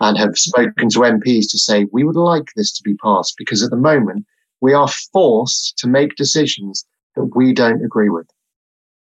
[0.00, 3.62] and have spoken to MPs to say, we would like this to be passed because
[3.62, 4.26] at the moment
[4.60, 6.84] we are forced to make decisions
[7.16, 8.28] that we don't agree with.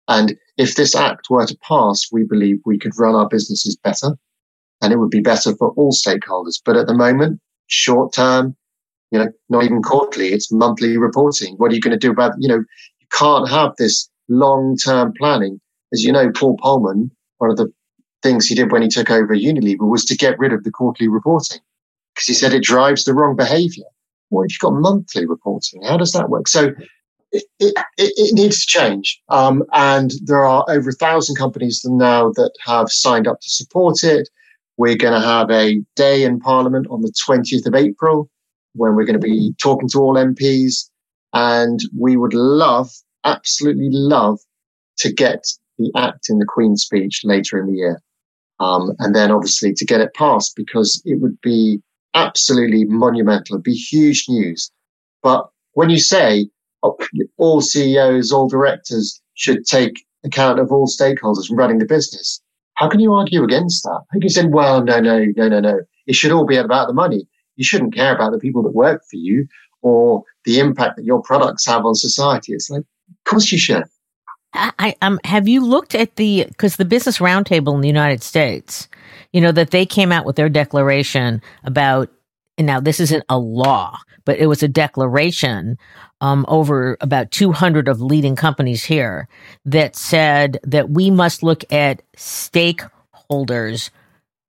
[0.07, 4.15] And if this act were to pass, we believe we could run our businesses better
[4.81, 6.61] and it would be better for all stakeholders.
[6.63, 8.55] But at the moment, short term,
[9.11, 11.55] you know, not even quarterly, it's monthly reporting.
[11.55, 12.63] What are you going to do about, you know,
[12.99, 15.59] you can't have this long term planning.
[15.91, 17.71] As you know, Paul Polman, one of the
[18.21, 21.07] things he did when he took over Unilever was to get rid of the quarterly
[21.07, 21.59] reporting
[22.13, 23.85] because he said it drives the wrong behavior.
[24.29, 26.47] Well, if you've got monthly reporting, how does that work?
[26.47, 26.71] So
[27.31, 29.21] it, it, it needs to change.
[29.29, 34.03] Um, and there are over a thousand companies now that have signed up to support
[34.03, 34.29] it.
[34.79, 38.29] We're going to have a day in Parliament on the 20th of April
[38.75, 40.89] when we're going to be talking to all MPs.
[41.33, 42.89] And we would love,
[43.25, 44.39] absolutely love
[44.99, 45.45] to get
[45.79, 48.01] the act in the Queen's speech later in the year.
[48.61, 51.81] Um, and then obviously to get it passed because it would be
[52.13, 53.55] absolutely monumental.
[53.55, 54.71] It'd be huge news.
[55.21, 56.47] But when you say
[56.83, 56.95] oh,
[57.37, 62.41] all CEOs, all directors should take account of all stakeholders in running the business,
[62.79, 64.01] how can you argue against that?
[64.09, 65.81] How can you say, well, no, no, no, no, no.
[66.07, 67.27] It should all be about the money.
[67.57, 69.47] You shouldn't care about the people that work for you
[69.81, 72.53] or the impact that your products have on society.
[72.53, 73.83] It's like, of course you should.
[74.53, 78.87] I, um, have you looked at the because the Business Roundtable in the United States,
[79.33, 82.09] you know that they came out with their declaration about.
[82.57, 85.77] And now this isn't a law, but it was a declaration
[86.21, 89.27] um, over about 200 of leading companies here
[89.65, 93.89] that said that we must look at stakeholders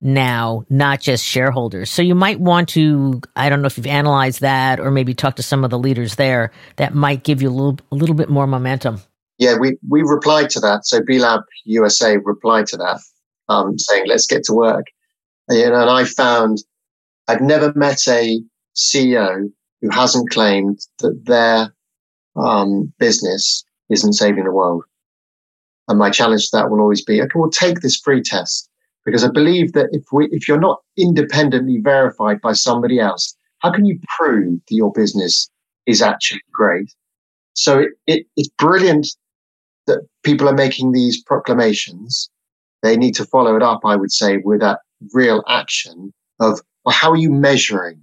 [0.03, 1.91] now, not just shareholders.
[1.91, 5.35] So you might want to, I don't know if you've analyzed that or maybe talk
[5.35, 8.29] to some of the leaders there that might give you a little, a little bit
[8.29, 9.01] more momentum
[9.41, 10.85] yeah, we, we replied to that.
[10.85, 12.99] So B Lab USA replied to that,
[13.49, 14.85] um, saying, let's get to work.
[15.47, 16.59] And, and I found
[17.27, 18.39] I've never met a
[18.75, 19.51] CEO
[19.81, 21.73] who hasn't claimed that their
[22.35, 24.83] um, business isn't saving the world.
[25.87, 28.69] And my challenge to that will always be, okay, we'll take this free test
[29.05, 33.71] because I believe that if we, if you're not independently verified by somebody else, how
[33.71, 35.49] can you prove that your business
[35.85, 36.93] is actually great?
[37.53, 39.07] So it, it, it's brilliant
[39.87, 42.29] that people are making these proclamations,
[42.83, 44.79] they need to follow it up, I would say, with that
[45.13, 48.01] real action of well, how are you measuring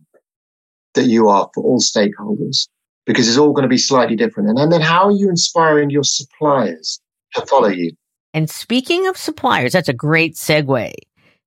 [0.95, 2.69] that you are for all stakeholders?
[3.07, 4.51] Because it's all going to be slightly different.
[4.51, 7.01] And, and then how are you inspiring your suppliers
[7.35, 7.93] to follow you?
[8.35, 10.93] And speaking of suppliers, that's a great segue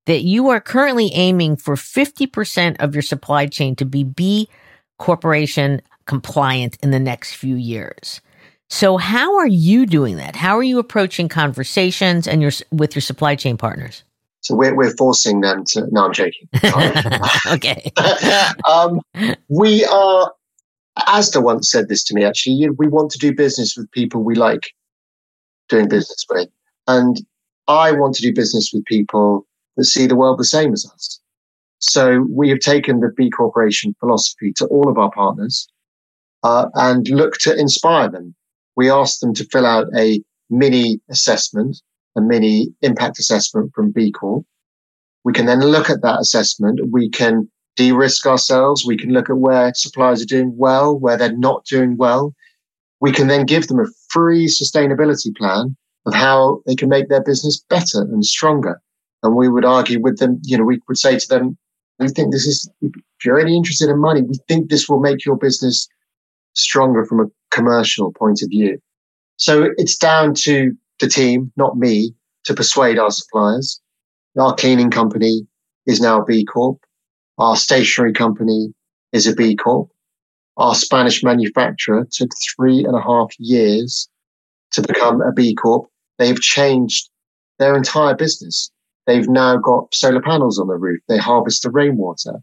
[0.07, 4.49] that you are currently aiming for 50% of your supply chain to be B
[4.97, 8.21] Corporation compliant in the next few years.
[8.69, 10.35] So how are you doing that?
[10.35, 14.03] How are you approaching conversations and your with your supply chain partners?
[14.41, 15.87] So we're we're forcing them to.
[15.91, 16.47] No, I'm joking.
[17.47, 17.91] okay.
[18.69, 19.01] um,
[19.49, 20.33] we are.
[20.99, 22.25] Asda once said this to me.
[22.25, 24.71] Actually, we want to do business with people we like
[25.69, 26.49] doing business with,
[26.87, 27.21] and
[27.67, 31.19] I want to do business with people that see the world the same as us.
[31.79, 35.67] So we have taken the B Corporation philosophy to all of our partners
[36.43, 38.35] uh, and look to inspire them
[38.75, 41.81] we ask them to fill out a mini assessment,
[42.17, 44.45] a mini impact assessment from B Corp.
[45.23, 46.79] We can then look at that assessment.
[46.91, 48.85] We can de-risk ourselves.
[48.85, 52.33] We can look at where suppliers are doing well, where they're not doing well.
[52.99, 57.23] We can then give them a free sustainability plan of how they can make their
[57.23, 58.81] business better and stronger.
[59.23, 61.57] And we would argue with them, you know, we would say to them,
[61.99, 62.91] we think this is, if
[63.23, 65.87] you're really interested in money, we think this will make your business
[66.53, 68.79] stronger from a commercial point of view.
[69.37, 73.81] So it's down to the team, not me, to persuade our suppliers.
[74.39, 75.45] Our cleaning company
[75.85, 76.77] is now B Corp.
[77.37, 78.73] Our stationery company
[79.11, 79.89] is a B Corp.
[80.57, 84.07] Our Spanish manufacturer took three and a half years
[84.71, 85.89] to become a B Corp.
[86.17, 87.09] They've changed
[87.59, 88.71] their entire business.
[89.07, 91.01] They've now got solar panels on the roof.
[91.07, 92.39] They harvest the rainwater.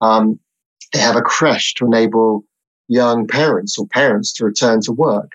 [0.00, 0.38] Um,
[0.92, 2.44] they have a creche to enable
[2.88, 5.32] young parents or parents to return to work.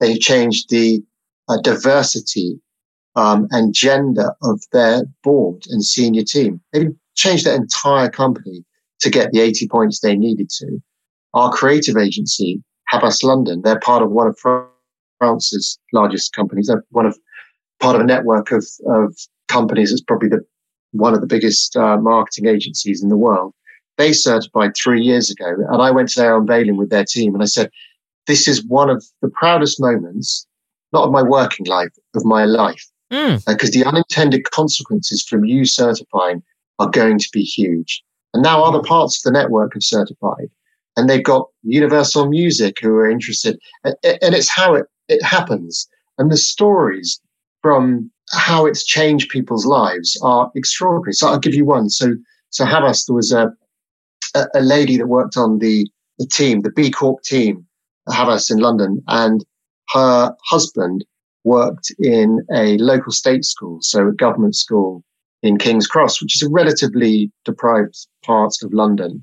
[0.00, 1.02] They've changed the
[1.48, 2.60] uh, diversity
[3.14, 6.60] um, and gender of their board and senior team.
[6.72, 8.64] They changed their entire company
[9.00, 10.82] to get the 80 points they needed to.
[11.34, 14.38] Our creative agency, Havas London, they're part of one of
[15.18, 16.66] France's largest companies.
[16.66, 17.18] They're one of
[17.80, 19.16] part of a network of, of
[19.48, 20.40] companies that's probably the
[20.92, 23.52] one of the biggest uh, marketing agencies in the world
[23.96, 25.56] they certified three years ago.
[25.68, 27.70] And I went to their unveiling with their team and I said,
[28.26, 30.46] this is one of the proudest moments,
[30.92, 32.84] not of my working life, of my life.
[33.10, 33.48] Because mm.
[33.48, 36.42] uh, the unintended consequences from you certifying
[36.78, 38.02] are going to be huge.
[38.34, 40.48] And now other parts of the network have certified.
[40.96, 43.58] And they've got Universal Music who are interested.
[43.84, 45.88] And, and it's how it, it happens.
[46.18, 47.20] And the stories
[47.62, 51.12] from how it's changed people's lives are extraordinary.
[51.12, 51.90] So I'll give you one.
[51.90, 52.14] So,
[52.50, 53.52] so Havas, there was a,
[54.34, 55.86] a, a lady that worked on the,
[56.18, 57.64] the team, the B Corp team
[58.08, 59.44] at Havas in London, and
[59.90, 61.04] her husband
[61.44, 65.04] worked in a local state school, so a government school
[65.42, 69.22] in King's Cross, which is a relatively deprived part of London.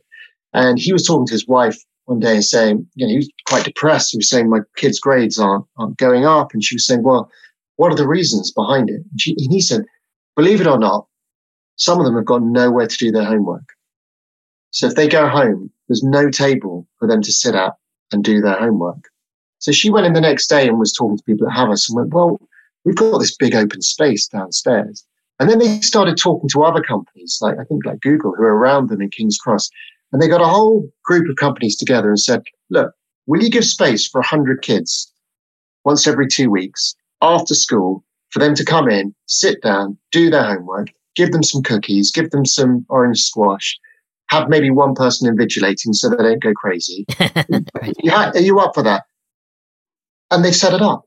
[0.53, 3.30] And he was talking to his wife one day and saying, you know, he was
[3.47, 4.11] quite depressed.
[4.11, 6.53] He was saying, my kids' grades aren't, aren't going up.
[6.53, 7.30] And she was saying, well,
[7.78, 9.01] what are the reasons behind it?
[9.11, 9.84] And, she, and he said,
[10.36, 11.07] believe it or not,
[11.76, 13.66] some of them have got nowhere to do their homework.
[14.72, 17.74] So if they go home, there's no table for them to sit at
[18.11, 19.09] and do their homework.
[19.64, 21.95] So she went in the next day and was talking to people at Havas and
[21.95, 22.38] went, well,
[22.84, 25.05] we've got this big open space downstairs.
[25.39, 28.57] And then they started talking to other companies, like I think like Google, who are
[28.57, 29.70] around them in King's Cross.
[30.11, 32.93] And they got a whole group of companies together and said, look,
[33.26, 35.09] will you give space for 100 kids
[35.86, 40.43] once every two weeks after school for them to come in, sit down, do their
[40.43, 43.80] homework, give them some cookies, give them some orange squash,
[44.28, 47.05] have maybe one person invigilating so they don't go crazy.
[48.03, 49.03] yeah, are you up for that?
[50.34, 51.05] And they've set it up.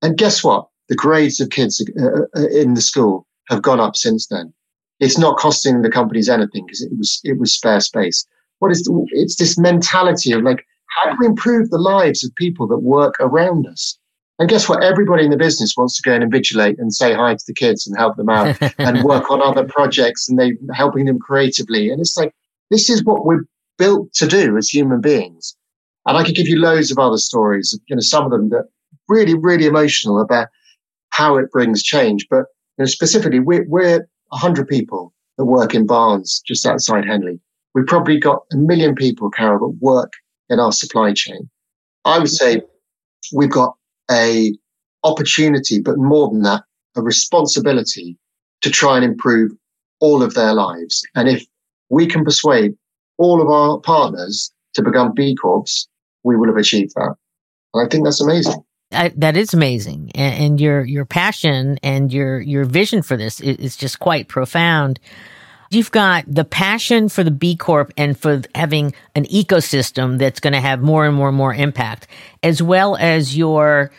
[0.00, 0.66] And guess what?
[0.88, 4.52] The grades of kids uh, uh, in the school have gone up since then.
[4.98, 8.26] It's not costing the companies anything because it was it was spare space.
[8.58, 12.34] What is the, it's this mentality of like how do we improve the lives of
[12.34, 13.98] people that work around us?
[14.38, 14.82] And guess what?
[14.82, 17.86] Everybody in the business wants to go and invigilate and say hi to the kids
[17.86, 21.90] and help them out and work on other projects and they helping them creatively.
[21.90, 22.34] And it's like
[22.70, 23.44] this is what we're
[23.78, 25.56] built to do as human beings.
[26.06, 28.68] And I could give you loads of other stories, you know, some of them that
[29.08, 30.48] really, really emotional about
[31.10, 32.26] how it brings change.
[32.28, 32.46] But
[32.78, 37.40] you know, specifically, we're, we're 100 people that work in Barnes just outside Henley.
[37.74, 40.12] We've probably got a million people, Carol, that work
[40.50, 41.48] in our supply chain.
[42.04, 42.62] I would say
[43.32, 43.76] we've got
[44.10, 44.52] a
[45.04, 46.64] opportunity, but more than that,
[46.96, 48.18] a responsibility
[48.60, 49.52] to try and improve
[50.00, 51.02] all of their lives.
[51.14, 51.44] And if
[51.88, 52.74] we can persuade
[53.18, 55.64] all of our partners to become B Corps,
[56.24, 57.14] we will have achieved that.
[57.74, 58.64] And I think that's amazing.
[58.92, 63.40] I, that is amazing, and, and, your your passion and your your vision for this
[63.40, 65.00] is, is, just quite profound.
[65.70, 70.52] You've got the passion for the B Corp and for having an ecosystem that's going
[70.52, 72.06] to have more and more and more impact,
[72.42, 73.90] as well as your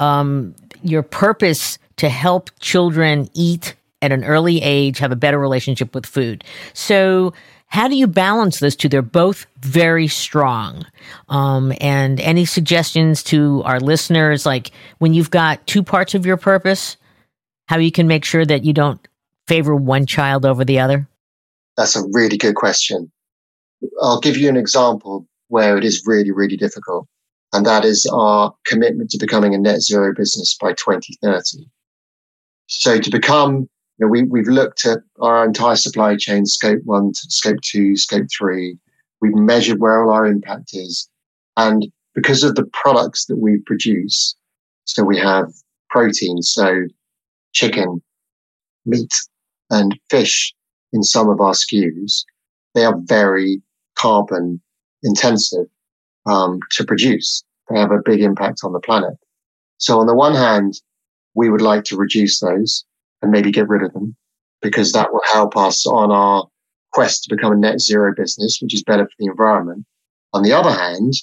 [0.00, 5.94] um, your purpose to help children eat at an early age, have a better relationship
[5.94, 6.42] with food.
[6.72, 7.34] So
[7.70, 8.88] how do you balance those two?
[8.88, 10.84] They're both very strong.
[11.28, 16.36] Um, and any suggestions to our listeners, like when you've got two parts of your
[16.36, 16.96] purpose,
[17.68, 19.06] how you can make sure that you don't
[19.46, 21.08] favor one child over the other?
[21.76, 23.10] That's a really good question.
[24.02, 27.06] I'll give you an example where it is really, really difficult.
[27.52, 31.68] And that is our commitment to becoming a net zero business by 2030.
[32.66, 33.68] So to become
[34.06, 38.78] know, we, we've looked at our entire supply chain, scope one, scope two, scope three.
[39.20, 41.08] We've measured where all our impact is.
[41.56, 44.34] And because of the products that we produce,
[44.84, 45.52] so we have
[45.90, 46.84] protein, so
[47.52, 48.02] chicken,
[48.86, 49.12] meat,
[49.68, 50.54] and fish
[50.92, 52.24] in some of our SKUs,
[52.74, 53.60] they are very
[53.96, 54.60] carbon
[55.02, 55.66] intensive
[56.26, 57.42] um, to produce.
[57.68, 59.14] They have a big impact on the planet.
[59.78, 60.80] So on the one hand,
[61.34, 62.84] we would like to reduce those
[63.22, 64.16] and maybe get rid of them
[64.62, 66.46] because that will help us on our
[66.92, 69.84] quest to become a net zero business, which is better for the environment.
[70.32, 71.14] On the other hand,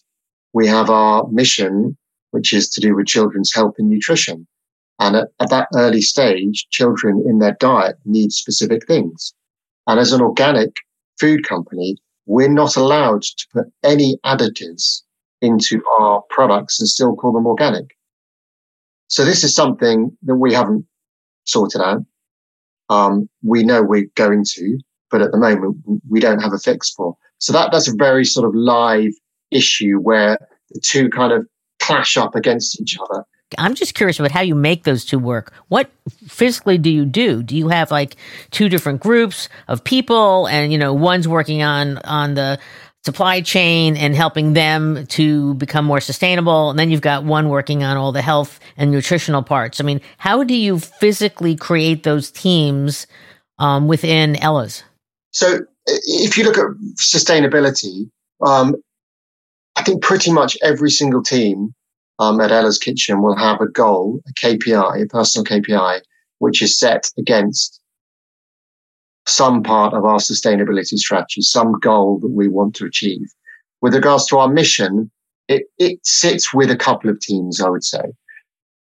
[0.53, 1.97] we have our mission,
[2.31, 4.47] which is to do with children's health and nutrition.
[4.99, 9.33] And at, at that early stage, children in their diet need specific things.
[9.85, 10.75] And as an organic
[11.19, 15.03] food company, we're not allowed to put any additives
[15.41, 17.85] into our products and still call them organic.
[19.07, 20.85] So this is something that we haven't
[21.47, 22.03] sorted out.
[22.89, 24.79] Um, we know we're going to,
[25.11, 25.77] but at the moment
[26.09, 27.17] we don't have a fix for.
[27.39, 29.11] So that that's a very sort of live
[29.51, 30.37] issue where
[30.71, 31.47] the two kind of
[31.79, 33.23] clash up against each other.
[33.57, 35.53] I'm just curious about how you make those two work.
[35.69, 35.89] What
[36.27, 37.41] physically do you do?
[37.41, 38.17] Do you have like
[38.51, 42.59] two different groups of people and you know one's working on on the
[43.07, 46.69] supply chain and helping them to become more sustainable.
[46.69, 49.79] And then you've got one working on all the health and nutritional parts.
[49.79, 53.07] I mean, how do you physically create those teams
[53.59, 54.83] um, within Ella's?
[55.31, 58.09] So, if you look at sustainability,
[58.45, 58.75] um,
[59.77, 61.73] I think pretty much every single team
[62.19, 66.01] um, at Ella's Kitchen will have a goal, a KPI, a personal KPI,
[66.39, 67.79] which is set against
[69.27, 73.27] some part of our sustainability strategy, some goal that we want to achieve.
[73.81, 75.11] With regards to our mission,
[75.47, 78.01] it, it sits with a couple of teams, I would say.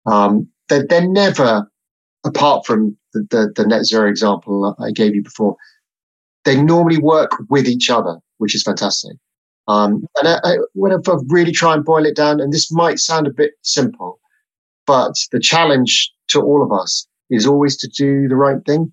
[0.06, 1.70] Um, they're, they're never,
[2.24, 5.56] apart from the, the, the net zero example I gave you before,
[6.44, 9.16] they normally work with each other, which is fantastic.
[9.68, 12.98] Um, and I, I, whenever I really try and boil it down, and this might
[12.98, 14.18] sound a bit simple,
[14.86, 18.92] but the challenge to all of us is always to do the right thing.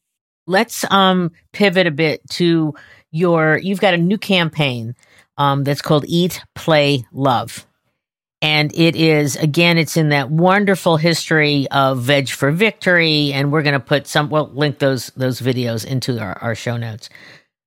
[0.50, 2.74] Let's um, pivot a bit to
[3.12, 3.60] your.
[3.60, 4.96] You've got a new campaign
[5.38, 7.66] um, that's called Eat, Play, Love.
[8.42, 13.34] And it is, again, it's in that wonderful history of Veg for Victory.
[13.34, 16.78] And we're going to put some, we'll link those, those videos into our, our show
[16.78, 17.10] notes.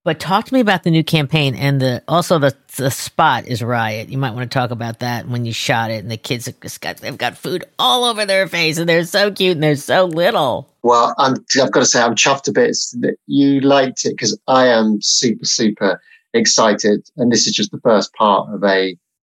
[0.05, 3.63] But talk to me about the new campaign and the also the the spot is
[3.63, 4.09] riot.
[4.09, 6.59] You might want to talk about that when you shot it and the kids have
[6.81, 10.07] got they've got food all over their face and they're so cute and they're so
[10.07, 10.69] little.
[10.83, 14.37] Well, i have got to say I'm chuffed a bit that you liked it because
[14.49, 16.01] I am super super
[16.35, 18.97] excited and this is just the first part of a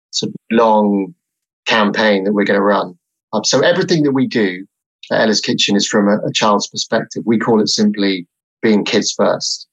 [0.10, 1.14] sort of long
[1.68, 2.98] campaign that we're going to run.
[3.34, 4.66] Um, so everything that we do
[5.12, 7.22] at Ella's Kitchen is from a, a child's perspective.
[7.26, 8.28] We call it simply
[8.64, 9.68] being kids first.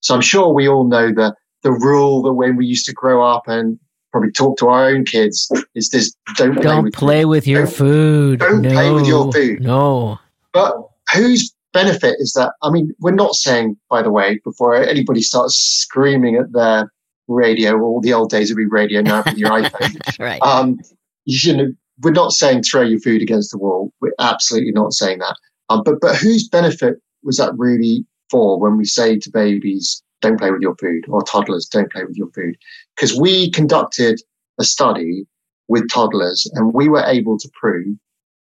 [0.00, 3.26] So I'm sure we all know the the rule that when we used to grow
[3.26, 3.78] up and
[4.12, 7.64] probably talk to our own kids is this: don't play don't with play with your
[7.64, 8.40] don't, food.
[8.40, 8.70] Don't no.
[8.70, 9.62] play with your food.
[9.62, 10.18] No.
[10.52, 10.76] But
[11.12, 12.52] whose benefit is that?
[12.62, 16.90] I mean, we're not saying, by the way, before anybody starts screaming at their
[17.28, 20.18] radio, all the old days would be radio now with your iPhone.
[20.18, 20.40] right.
[20.42, 20.78] Um,
[21.24, 21.66] you know,
[22.02, 23.92] we're not saying throw your food against the wall.
[24.00, 25.36] We're absolutely not saying that.
[25.68, 30.38] Um, but but whose benefit was that really for when we say to babies, don't
[30.38, 32.56] play with your food, or toddlers, don't play with your food?
[32.94, 34.20] Because we conducted
[34.58, 35.26] a study
[35.68, 37.96] with toddlers and we were able to prove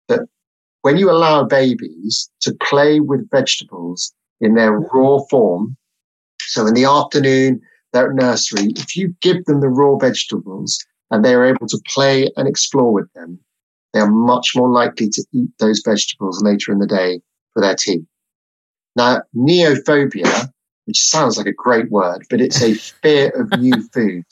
[0.08, 0.20] that
[0.82, 5.76] when you allow babies to play with vegetables in their raw form,
[6.40, 7.60] so in the afternoon,
[7.92, 10.78] they're at nursery, if you give them the raw vegetables
[11.10, 13.38] and they are able to play and explore with them,
[13.92, 17.20] they are much more likely to eat those vegetables later in the day
[17.52, 18.04] for their tea.
[18.96, 20.50] Now, neophobia,
[20.86, 24.24] which sounds like a great word, but it's a fear of new food.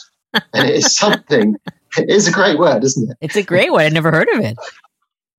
[0.52, 1.56] And it is something,
[1.96, 3.16] it is a great word, isn't it?
[3.20, 3.82] It's a great word.
[3.82, 4.56] I never heard of it.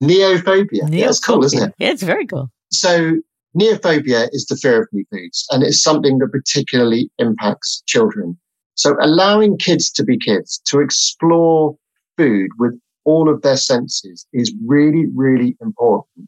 [0.04, 0.90] Neophobia.
[0.90, 1.76] Yeah, it's cool, isn't it?
[1.78, 2.50] Yeah, it's very cool.
[2.72, 3.18] So,
[3.58, 8.38] neophobia is the fear of new foods, and it's something that particularly impacts children.
[8.76, 11.78] So, allowing kids to be kids, to explore
[12.18, 16.28] food with all of their senses is really, really important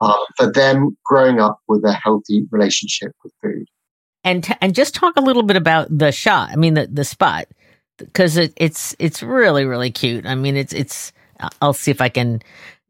[0.00, 3.66] uh, for them growing up with a healthy relationship with food.
[4.24, 6.50] And t- and just talk a little bit about the shot.
[6.50, 7.46] I mean, the the spot
[7.98, 10.26] because it, it's it's really really cute.
[10.26, 11.12] I mean, it's it's.
[11.60, 12.40] I'll see if I can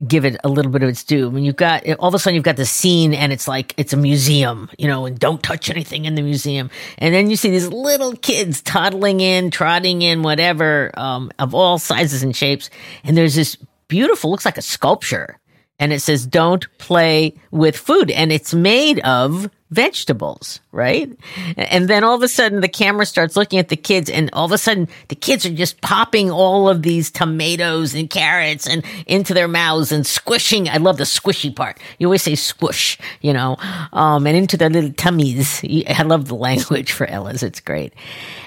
[0.07, 1.27] give it a little bit of its due.
[1.27, 3.73] I mean, you've got all of a sudden you've got the scene and it's like
[3.77, 6.71] it's a museum, you know, and don't touch anything in the museum.
[6.99, 11.79] And then you see these little kids toddling in, trotting in, whatever, um, of all
[11.79, 12.69] sizes and shapes.
[13.05, 13.57] And there's this
[13.89, 15.39] beautiful, looks like a sculpture,
[15.79, 21.11] and it says "Don't play with food," and it's made of vegetables, right?
[21.57, 24.45] And then all of a sudden the camera starts looking at the kids and all
[24.45, 28.85] of a sudden the kids are just popping all of these tomatoes and carrots and
[29.07, 30.69] into their mouths and squishing.
[30.69, 31.81] I love the squishy part.
[31.99, 33.57] You always say squish, you know,
[33.93, 35.65] um, and into their little tummies.
[35.65, 37.43] I love the language for Ella's.
[37.43, 37.93] It's great.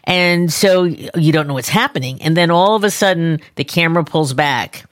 [0.06, 2.22] And so you don't know what's happening.
[2.22, 4.86] And then all of a sudden the camera pulls back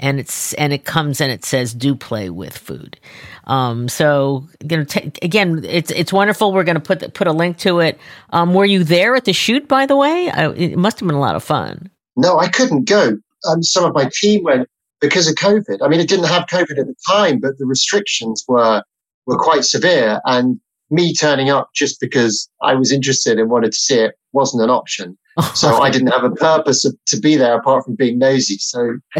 [0.00, 2.98] and it's and it comes and it says do play with food.
[3.44, 6.52] Um, so you know t- again it's it's wonderful.
[6.52, 7.98] We're going to put the, put a link to it.
[8.30, 10.30] Um, were you there at the shoot by the way?
[10.30, 11.90] I, it must have been a lot of fun.
[12.16, 13.18] No i couldn't go.
[13.48, 14.68] Um, some of my team went
[15.00, 15.78] because of covid.
[15.82, 18.82] I mean it didn't have covid at the time but the restrictions were
[19.26, 20.20] were quite severe.
[20.24, 20.60] And
[20.90, 24.70] me turning up just because i was interested and wanted to see it wasn't an
[24.70, 25.16] option
[25.54, 28.58] so I didn't have a purpose of, to be there apart from being nosy.
[28.58, 28.98] So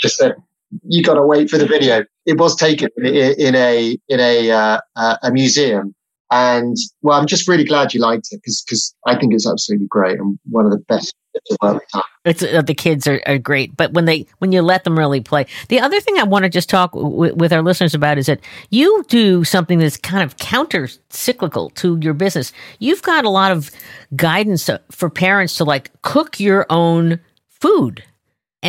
[0.00, 0.34] just said,
[0.84, 4.50] "You got to wait for the video." It was taken in, in a in a
[4.50, 5.94] uh, uh, a museum,
[6.32, 9.86] and well, I'm just really glad you liked it because because I think it's absolutely
[9.86, 11.14] great and one of the best.
[12.24, 15.20] It's uh, the kids are, are great, but when they when you let them really
[15.20, 15.44] play.
[15.68, 18.40] The other thing I want to just talk w- with our listeners about is that
[18.70, 22.52] you do something that's kind of counter cyclical to your business.
[22.78, 23.70] You've got a lot of
[24.16, 28.04] guidance for parents to like cook your own food.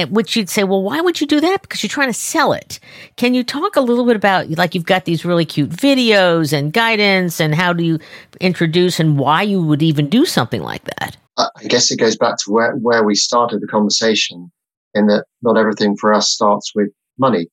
[0.09, 1.61] Which you'd say, well, why would you do that?
[1.61, 2.79] Because you're trying to sell it.
[3.15, 6.73] Can you talk a little bit about, like, you've got these really cute videos and
[6.73, 7.99] guidance, and how do you
[8.41, 11.15] introduce and why you would even do something like that?
[11.37, 14.51] Uh, I guess it goes back to where, where we started the conversation
[14.95, 16.89] in that not everything for us starts with
[17.19, 17.47] money.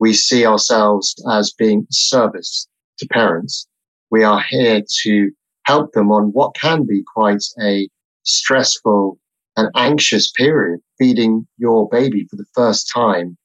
[0.00, 2.66] We see ourselves as being service
[2.98, 3.66] to parents.
[4.10, 5.30] We are here to
[5.64, 7.88] help them on what can be quite a
[8.22, 9.18] stressful
[9.56, 10.80] and anxious period.
[10.98, 13.36] Feeding your baby for the first time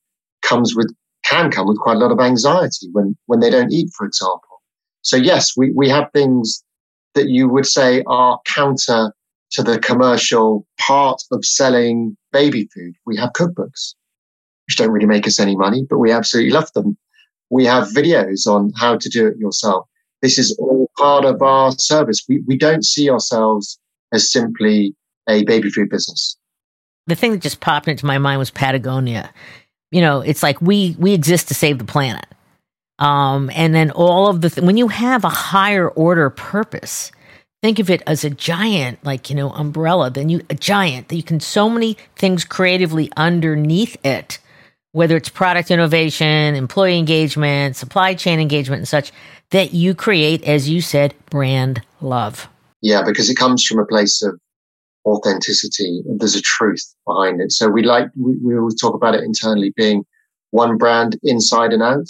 [0.43, 0.93] comes with,
[1.25, 4.61] can come with quite a lot of anxiety when, when they don't eat, for example.
[5.01, 6.63] So yes, we, we have things
[7.15, 9.13] that you would say are counter
[9.51, 12.93] to the commercial part of selling baby food.
[13.05, 13.95] We have cookbooks,
[14.67, 16.97] which don't really make us any money, but we absolutely love them.
[17.49, 19.87] We have videos on how to do it yourself.
[20.21, 22.23] This is all part of our service.
[22.29, 23.79] We, we don't see ourselves
[24.13, 24.95] as simply
[25.27, 26.37] a baby food business.
[27.07, 29.31] The thing that just popped into my mind was Patagonia.
[29.91, 32.25] You know, it's like we we exist to save the planet.
[32.99, 37.11] Um, and then all of the th- when you have a higher order purpose,
[37.61, 41.15] think of it as a giant, like, you know, umbrella, then you, a giant, that
[41.15, 44.39] you can so many things creatively underneath it,
[44.91, 49.11] whether it's product innovation, employee engagement, supply chain engagement, and such,
[49.51, 52.49] that you create, as you said, brand love.
[52.81, 54.39] Yeah, because it comes from a place of
[55.05, 56.03] authenticity.
[56.17, 57.51] There's a truth behind it.
[57.51, 60.05] So we like, we, we always talk about it internally being
[60.51, 62.09] one brand inside and out.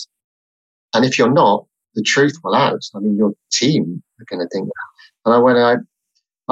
[0.93, 1.65] And if you're not,
[1.95, 2.81] the truth will out.
[2.95, 5.25] I mean, your team are going to think that.
[5.25, 5.75] And I, when I,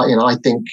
[0.06, 0.66] you know, I think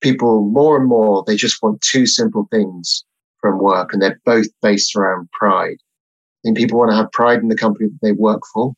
[0.00, 3.04] people more and more, they just want two simple things
[3.40, 5.76] from work and they're both based around pride.
[5.80, 8.72] I think people want to have pride in the company that they work for.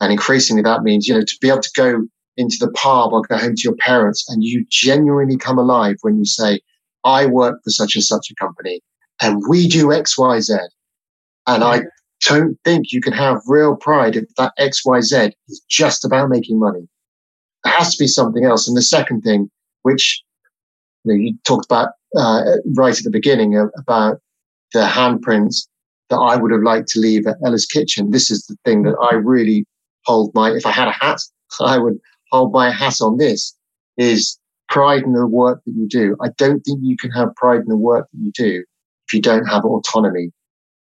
[0.00, 2.06] And increasingly that means, you know, to be able to go
[2.36, 6.18] into the pub or go home to your parents and you genuinely come alive when
[6.18, 6.60] you say,
[7.04, 8.82] I work for such and such a company
[9.22, 10.56] and we do X, Y, Z.
[11.46, 11.82] And I
[12.22, 16.28] don't think you can have real pride if that X, Y, Z is just about
[16.28, 16.88] making money.
[17.64, 18.66] There has to be something else.
[18.66, 19.50] And the second thing,
[19.82, 20.22] which
[21.04, 22.42] you, know, you talked about uh,
[22.76, 24.18] right at the beginning uh, about
[24.72, 25.68] the handprints
[26.10, 28.10] that I would have liked to leave at Ella's Kitchen.
[28.10, 29.66] This is the thing that I really
[30.04, 31.20] hold my, if I had a hat,
[31.60, 31.98] I would
[32.30, 33.56] hold my hat on this
[33.96, 36.16] is pride in the work that you do.
[36.22, 38.64] I don't think you can have pride in the work that you do
[39.06, 40.32] if you don't have autonomy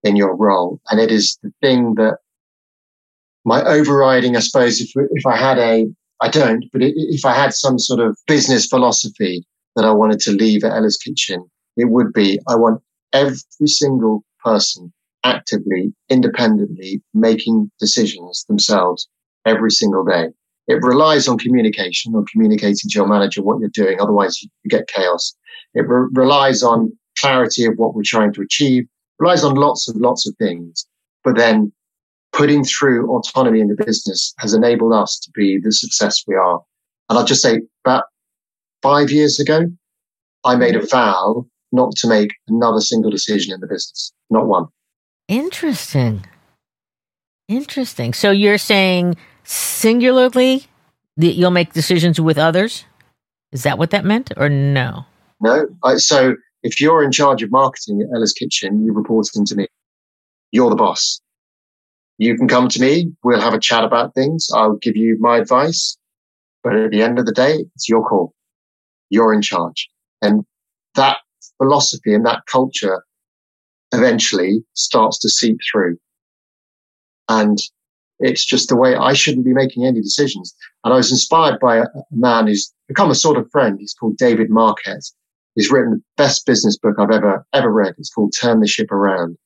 [0.05, 0.81] in your role.
[0.91, 2.19] And it is the thing that
[3.45, 5.87] my overriding, I suppose, if, if I had a,
[6.21, 10.33] I don't, but if I had some sort of business philosophy that I wanted to
[10.33, 12.83] leave at Ella's Kitchen, it would be I want
[13.13, 14.93] every single person
[15.25, 19.09] actively, independently making decisions themselves
[19.47, 20.29] every single day.
[20.69, 24.01] It relies on communication, on communicating to your manager what you're doing.
[24.01, 25.35] Otherwise, you get chaos.
[25.75, 28.85] It re- relies on clarity of what we're trying to achieve,
[29.19, 30.87] relies on lots and lots of things.
[31.25, 31.73] But then
[32.33, 36.61] putting through autonomy in the business has enabled us to be the success we are.
[37.09, 38.05] And I'll just say about
[38.83, 39.67] five years ago,
[40.45, 44.67] I made a vow not to make another single decision in the business, not one.
[45.29, 46.27] Interesting.
[47.49, 48.13] Interesting.
[48.13, 50.67] So you're saying singularly
[51.17, 52.85] that you'll make decisions with others?
[53.53, 55.05] Is that what that meant or no?
[55.41, 55.67] No.
[55.85, 59.67] I, so if you're in charge of marketing at Ella's Kitchen, you report into me.
[60.53, 61.21] You're the boss.
[62.19, 63.13] You can come to me.
[63.25, 64.49] We'll have a chat about things.
[64.55, 65.97] I'll give you my advice.
[66.63, 68.33] But at the end of the day, it's your call.
[69.11, 69.89] You're in charge.
[70.21, 70.45] And
[70.95, 71.19] that
[71.59, 73.03] philosophy and that culture
[73.93, 75.99] eventually starts to seep through.
[77.29, 77.59] And
[78.23, 80.55] it's just the way I shouldn't be making any decisions.
[80.85, 83.77] And I was inspired by a, a man who's become a sort of friend.
[83.79, 84.99] He's called David Marquet.
[85.55, 87.95] He's written the best business book I've ever, ever read.
[87.99, 89.37] It's called Turn the Ship Around.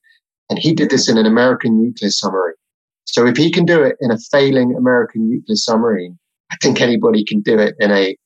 [0.48, 2.54] And he did this in an American nuclear submarine.
[3.04, 6.18] So if he can do it in a failing American nuclear submarine,
[6.52, 8.16] I think anybody can do it in a,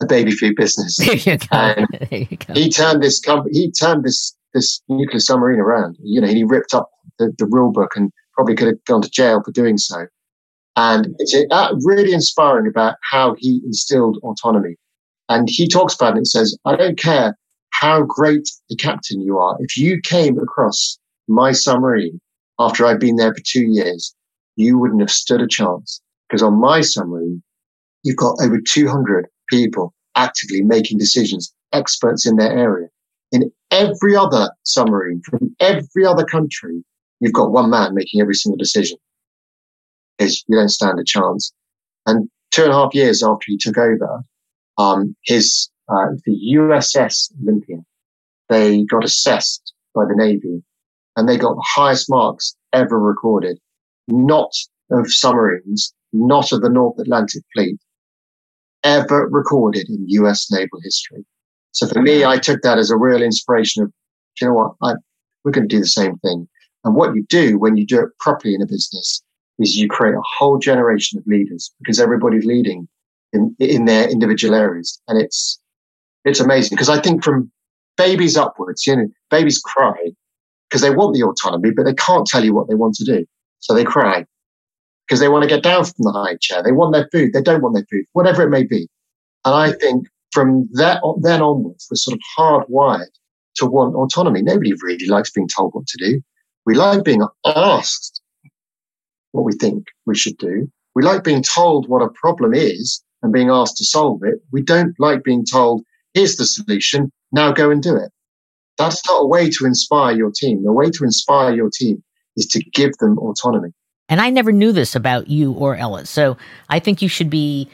[0.00, 0.98] a baby food business.
[1.06, 1.46] There you go.
[1.52, 2.54] And there you go.
[2.54, 5.96] he turned this company, he turned this, this nuclear submarine around.
[6.02, 9.10] You know, he ripped up the, the rule book and probably could have gone to
[9.10, 10.06] jail for doing so.
[10.76, 14.76] And it's uh, really inspiring about how he instilled autonomy.
[15.28, 17.36] And he talks about it and says, I don't care
[17.70, 19.56] how great a captain you are.
[19.60, 22.20] If you came across my submarine
[22.58, 24.14] after I'd been there for two years,
[24.56, 27.42] you wouldn't have stood a chance because on my submarine,
[28.02, 32.88] you've got over 200 people actively making decisions, experts in their area.
[33.30, 36.84] In every other submarine from every other country,
[37.22, 38.98] you've got one man making every single decision
[40.18, 41.52] because you don't stand a chance.
[42.04, 44.22] And two and a half years after he took over,
[44.76, 47.86] um, his uh, the USS Olympian,
[48.48, 50.62] they got assessed by the Navy,
[51.16, 53.58] and they got the highest marks ever recorded,
[54.08, 54.50] not
[54.90, 57.78] of submarines, not of the North Atlantic Fleet,
[58.82, 61.24] ever recorded in US naval history.
[61.70, 63.92] So for me, I took that as a real inspiration of,
[64.40, 64.94] you know what, I,
[65.44, 66.48] we're going to do the same thing.
[66.84, 69.22] And what you do when you do it properly in a business
[69.58, 72.88] is you create a whole generation of leaders because everybody's leading
[73.32, 75.00] in, in their individual areas.
[75.08, 75.60] And it's,
[76.24, 77.50] it's amazing because I think from
[77.96, 79.94] babies upwards, you know, babies cry
[80.68, 83.24] because they want the autonomy, but they can't tell you what they want to do.
[83.60, 84.24] So they cry
[85.06, 86.62] because they want to get down from the high chair.
[86.62, 87.32] They want their food.
[87.32, 88.88] They don't want their food, whatever it may be.
[89.44, 93.12] And I think from that, then onwards, we're sort of hardwired
[93.56, 94.42] to want autonomy.
[94.42, 96.22] Nobody really likes being told what to do.
[96.64, 98.20] We like being asked
[99.32, 100.70] what we think we should do.
[100.94, 104.40] We like being told what a problem is and being asked to solve it.
[104.52, 105.82] We don't like being told,
[106.14, 108.10] here's the solution, now go and do it.
[108.78, 110.64] That's not a way to inspire your team.
[110.64, 112.02] The way to inspire your team
[112.36, 113.72] is to give them autonomy.
[114.08, 116.06] And I never knew this about you or Ella.
[116.06, 116.36] So
[116.68, 117.68] I think you should be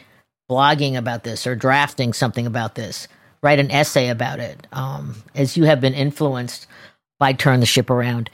[0.50, 3.08] blogging about this or drafting something about this,
[3.42, 6.66] write an essay about it, um, as you have been influenced
[7.18, 8.30] by Turn the Ship Around.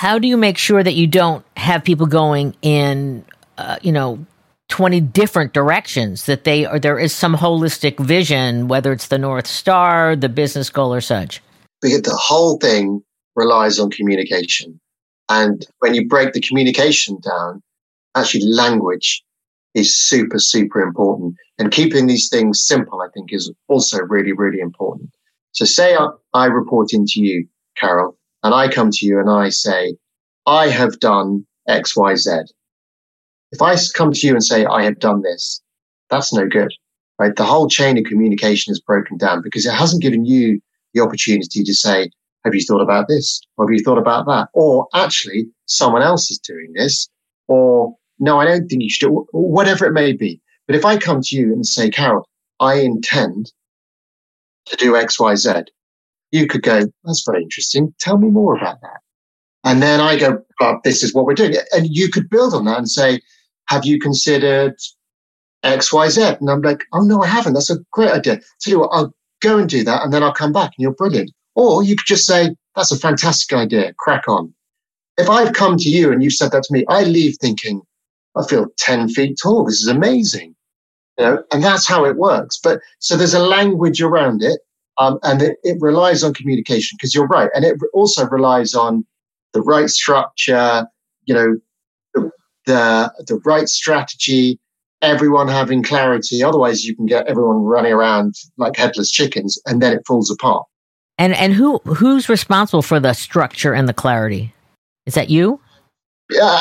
[0.00, 3.22] How do you make sure that you don't have people going in,
[3.58, 4.24] uh, you know,
[4.70, 9.46] 20 different directions that they or there is some holistic vision whether it's the north
[9.46, 11.42] star the business goal or such?
[11.82, 13.02] Because the whole thing
[13.36, 14.80] relies on communication.
[15.28, 17.62] And when you break the communication down
[18.14, 19.22] actually language
[19.74, 21.34] is super super important.
[21.58, 25.10] And keeping these things simple i think is also really really important.
[25.52, 27.46] So say i, I report into you
[27.76, 29.96] carol and i come to you and i say
[30.46, 32.44] i have done xyz
[33.52, 35.60] if I come to you and say, I have done this,
[36.08, 36.72] that's no good,
[37.18, 37.34] right?
[37.34, 40.60] The whole chain of communication is broken down because it hasn't given you
[40.94, 42.10] the opportunity to say,
[42.44, 43.40] have you thought about this?
[43.56, 44.48] Or have you thought about that?
[44.54, 47.08] Or actually, someone else is doing this.
[47.48, 50.40] Or no, I don't think you should, whatever it may be.
[50.66, 52.28] But if I come to you and say, Carol,
[52.60, 53.52] I intend
[54.66, 55.64] to do X, Y, Z,
[56.32, 57.94] you could go, that's very interesting.
[57.98, 59.00] Tell me more about that.
[59.64, 61.54] And then I go, well, this is what we're doing.
[61.72, 63.20] And you could build on that and say,
[63.68, 64.76] have you considered
[65.64, 66.40] XYZ?
[66.40, 67.54] And I'm like, oh no, I haven't.
[67.54, 68.40] That's a great idea.
[68.60, 70.94] Tell you what, I'll go and do that and then I'll come back and you're
[70.94, 71.30] brilliant.
[71.54, 73.92] Or you could just say, that's a fantastic idea.
[73.98, 74.54] Crack on.
[75.18, 77.82] If I've come to you and you've said that to me, I leave thinking,
[78.36, 79.64] I feel 10 feet tall.
[79.64, 80.54] This is amazing.
[81.18, 82.58] You know, and that's how it works.
[82.62, 84.60] But so there's a language around it.
[85.00, 87.48] Um, and it, it relies on communication because you're right.
[87.54, 89.04] And it also relies on
[89.54, 90.86] the right structure,
[91.24, 91.56] you know,
[92.66, 94.60] the the right strategy,
[95.00, 96.42] everyone having clarity.
[96.42, 100.66] Otherwise, you can get everyone running around like headless chickens, and then it falls apart.
[101.18, 104.52] And and who who's responsible for the structure and the clarity?
[105.06, 105.58] Is that you?
[106.30, 106.60] Yeah,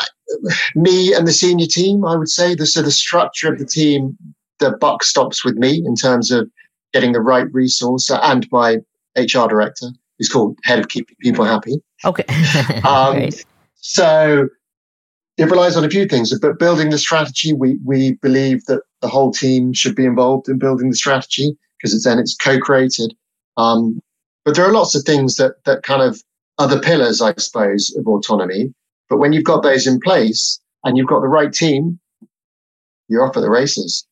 [0.76, 2.06] me and the senior team.
[2.06, 4.18] I would say the so the structure of the team.
[4.60, 6.50] The buck stops with me in terms of
[6.94, 8.78] getting the right resource and my
[9.18, 9.88] HR director,
[10.18, 11.82] who's called head of keeping people happy.
[12.06, 12.26] Okay.
[12.84, 13.30] um,
[13.76, 14.48] so
[15.38, 19.08] it relies on a few things, but building the strategy, we, we believe that the
[19.08, 23.16] whole team should be involved in building the strategy because it's then it's co-created.
[23.56, 24.02] Um,
[24.44, 26.22] but there are lots of things that, that kind of
[26.58, 28.74] other pillars, I suppose, of autonomy.
[29.10, 32.00] But when you've got those in place and you've got the right team,
[33.08, 34.06] you're off at the races.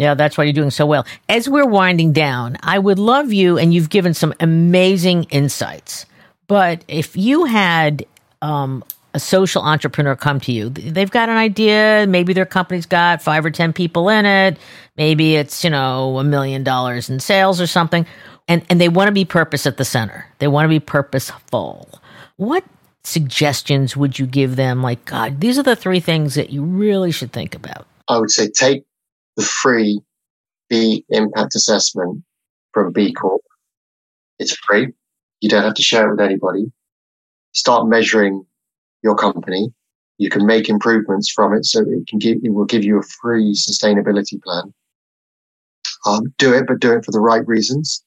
[0.00, 1.06] Yeah, that's why you're doing so well.
[1.28, 6.06] As we're winding down, I would love you, and you've given some amazing insights.
[6.46, 8.06] But if you had
[8.40, 8.82] um,
[9.12, 10.70] a social entrepreneur come to you.
[10.70, 12.06] They've got an idea.
[12.08, 14.56] Maybe their company's got five or 10 people in it.
[14.96, 18.06] Maybe it's, you know, a million dollars in sales or something.
[18.48, 20.26] And, and they want to be purpose at the center.
[20.38, 22.00] They want to be purposeful.
[22.36, 22.64] What
[23.02, 24.82] suggestions would you give them?
[24.82, 27.86] Like, God, these are the three things that you really should think about.
[28.08, 28.84] I would say take
[29.40, 30.00] the free
[30.68, 32.22] B impact assessment
[32.72, 33.40] from B Corp.
[34.38, 34.88] It's free.
[35.40, 36.70] You don't have to share it with anybody.
[37.52, 38.44] Start measuring
[39.02, 39.72] your company.
[40.18, 43.02] You can make improvements from it, so it can give it will give you a
[43.02, 44.74] free sustainability plan.
[46.06, 48.04] Um, do it, but do it for the right reasons.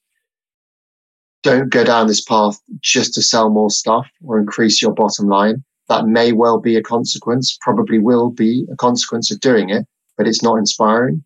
[1.42, 5.64] Don't go down this path just to sell more stuff or increase your bottom line.
[5.88, 9.84] That may well be a consequence, probably will be a consequence of doing it,
[10.16, 11.24] but it's not inspiring.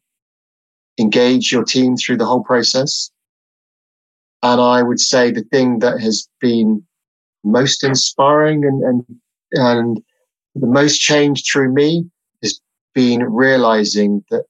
[0.98, 3.10] Engage your team through the whole process.
[4.42, 6.84] And I would say the thing that has been
[7.44, 9.04] most inspiring and, and
[9.52, 10.02] and
[10.54, 12.04] the most change through me
[12.42, 12.60] has
[12.94, 14.44] been realizing that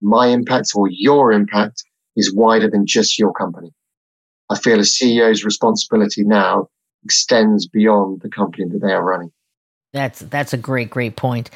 [0.00, 1.84] my impact or your impact
[2.16, 3.72] is wider than just your company.
[4.48, 6.68] I feel a CEO's responsibility now
[7.04, 9.32] extends beyond the company that they are running.
[9.92, 11.50] That's that's a great great point.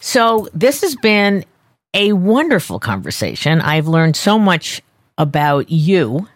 [0.00, 1.44] So this has been
[1.94, 3.60] a wonderful conversation.
[3.60, 4.82] I've learned so much
[5.16, 6.28] about you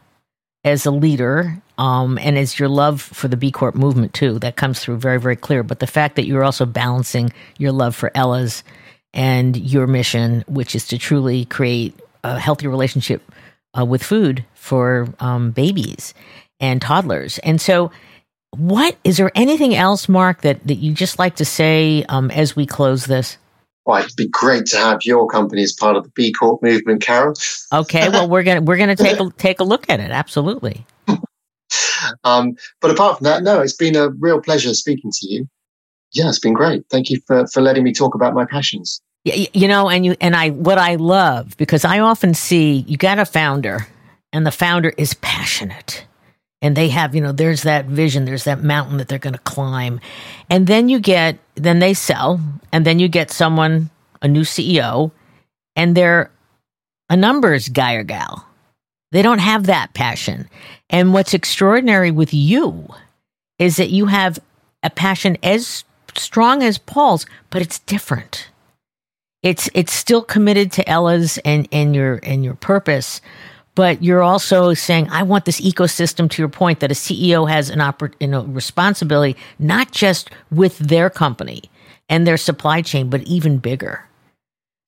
[0.65, 4.39] as a leader um, and as your love for the B Corp movement too.
[4.39, 5.63] That comes through very, very clear.
[5.63, 8.63] But the fact that you're also balancing your love for Ella's
[9.13, 13.23] and your mission, which is to truly create a healthy relationship
[13.79, 16.15] uh, with food for um, babies
[16.61, 17.39] and toddlers.
[17.39, 17.91] And so,
[18.57, 22.55] what is there anything else, Mark, that, that you just like to say um, as
[22.55, 23.39] we close this?
[23.85, 27.03] Well, it'd be great to have your company as part of the B Corp movement,
[27.03, 27.35] Carol.
[27.73, 30.11] Okay, well we're gonna we're gonna take a take a look at it.
[30.11, 30.87] Absolutely.
[32.25, 35.49] um, but apart from that, no, it's been a real pleasure speaking to you.
[36.13, 36.85] Yeah, it's been great.
[36.91, 39.01] Thank you for for letting me talk about my passions.
[39.25, 42.97] Yeah, you know, and you and I what I love because I often see you
[42.97, 43.89] got a founder,
[44.33, 46.07] and the founder is passionate
[46.63, 49.41] and they have you know there's that vision there's that mountain that they're going to
[49.41, 50.01] climb
[50.49, 52.41] and then you get then they sell
[52.73, 53.91] and then you get someone
[54.23, 55.11] a new ceo
[55.77, 56.31] and they're
[57.13, 58.47] a numbers guy or gal.
[59.11, 60.49] They don't have that passion.
[60.89, 62.89] And what's extraordinary with you
[63.59, 64.39] is that you have
[64.83, 65.85] a passion as
[66.17, 68.49] strong as Paul's, but it's different.
[69.43, 73.21] It's it's still committed to Ella's and and your and your purpose,
[73.75, 76.31] but you're also saying I want this ecosystem.
[76.31, 80.79] To your point, that a CEO has an oppor- you know, responsibility not just with
[80.79, 81.63] their company
[82.09, 84.07] and their supply chain, but even bigger.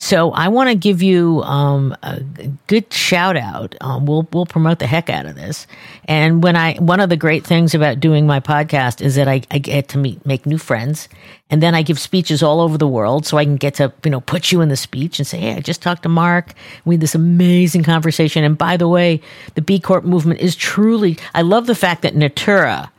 [0.00, 2.20] So I want to give you um, a
[2.66, 3.74] good shout out.
[3.80, 5.66] Um, we'll we'll promote the heck out of this.
[6.04, 9.40] And when I one of the great things about doing my podcast is that I,
[9.50, 11.08] I get to meet make new friends,
[11.48, 14.10] and then I give speeches all over the world, so I can get to you
[14.10, 16.52] know put you in the speech and say, hey, I just talked to Mark.
[16.84, 18.44] We had this amazing conversation.
[18.44, 19.22] And by the way,
[19.54, 21.16] the B Corp movement is truly.
[21.34, 22.90] I love the fact that Natura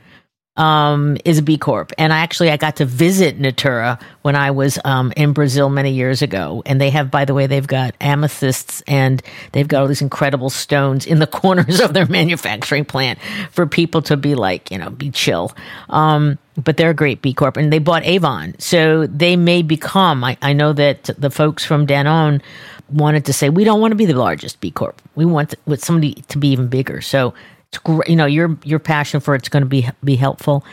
[0.57, 1.91] um, is a B Corp.
[1.97, 5.91] And I actually I got to visit Natura when I was um, in Brazil many
[5.91, 6.63] years ago.
[6.65, 10.49] And they have, by the way, they've got amethysts and they've got all these incredible
[10.49, 13.19] stones in the corners of their manufacturing plant
[13.51, 15.53] for people to be like, you know, be chill.
[15.89, 18.55] Um, but they're a great B Corp and they bought Avon.
[18.59, 22.41] So they may become, I, I know that the folks from Danone
[22.89, 25.01] wanted to say, we don't want to be the largest B Corp.
[25.15, 27.01] We want to, with somebody to be even bigger.
[27.01, 27.33] So.
[28.07, 30.65] You know, your your passion for it's going to be be helpful.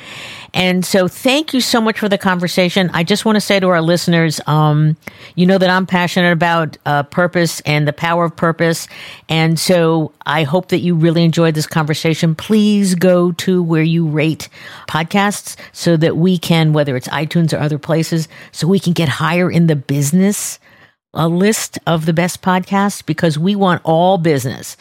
[0.54, 2.90] And so, thank you so much for the conversation.
[2.92, 4.96] I just want to say to our listeners, um,
[5.34, 8.86] you know that I'm passionate about uh, purpose and the power of purpose.
[9.28, 12.34] And so, I hope that you really enjoyed this conversation.
[12.34, 14.48] Please go to where you rate
[14.88, 19.08] podcasts so that we can, whether it's iTunes or other places, so we can get
[19.08, 20.58] higher in the business
[21.14, 24.78] a list of the best podcasts because we want all business,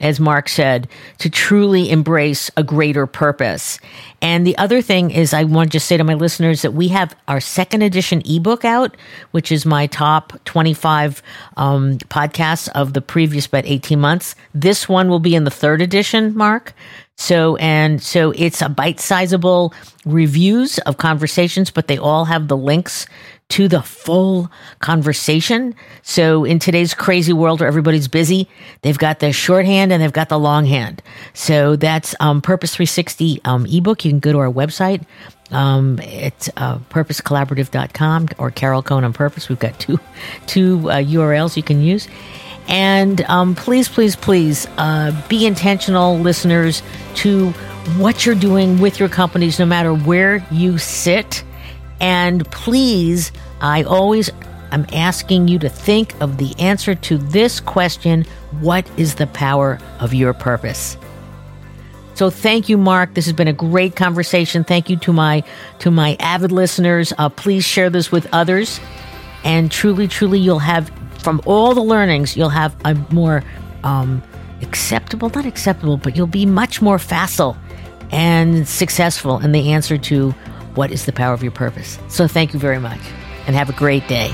[0.00, 3.78] as Mark said, to truly embrace a greater purpose.
[4.22, 6.88] And the other thing is, I want to just say to my listeners that we
[6.88, 8.96] have our second edition ebook out,
[9.32, 11.22] which is my top 25
[11.58, 14.34] um, podcasts of the previous about 18 months.
[14.54, 16.72] This one will be in the third edition, Mark.
[17.16, 19.72] So, and so it's a bite sizable
[20.04, 23.06] reviews of conversations, but they all have the links
[23.50, 25.74] to the full conversation.
[26.02, 28.48] So in today's crazy world where everybody's busy,
[28.82, 31.02] they've got the shorthand and they've got the longhand.
[31.34, 34.04] So that's um, Purpose 360 um, ebook.
[34.04, 35.04] You can go to our website.
[35.50, 39.48] Um, it's uh, purposecollaborative.com or Carol Cone on Purpose.
[39.48, 40.00] We've got two,
[40.46, 42.08] two uh, URLs you can use.
[42.66, 46.82] And um, please, please, please uh, be intentional, listeners,
[47.16, 47.50] to
[47.98, 51.44] what you're doing with your companies, no matter where you sit
[52.00, 54.30] and please, I always
[54.72, 58.24] am asking you to think of the answer to this question
[58.60, 60.96] What is the power of your purpose?
[62.14, 63.14] So thank you, Mark.
[63.14, 64.62] This has been a great conversation.
[64.62, 65.42] Thank you to my
[65.80, 67.12] to my avid listeners.
[67.18, 68.80] Uh, please share this with others,
[69.44, 70.92] and truly, truly, you'll have
[71.24, 73.42] from all the learnings, you'll have a more
[73.82, 74.22] um,
[74.60, 77.56] acceptable, not acceptable, but you'll be much more facile
[78.12, 80.34] and successful in the answer to
[80.74, 81.98] what is the power of your purpose?
[82.08, 83.00] So thank you very much
[83.46, 84.30] and have a great day.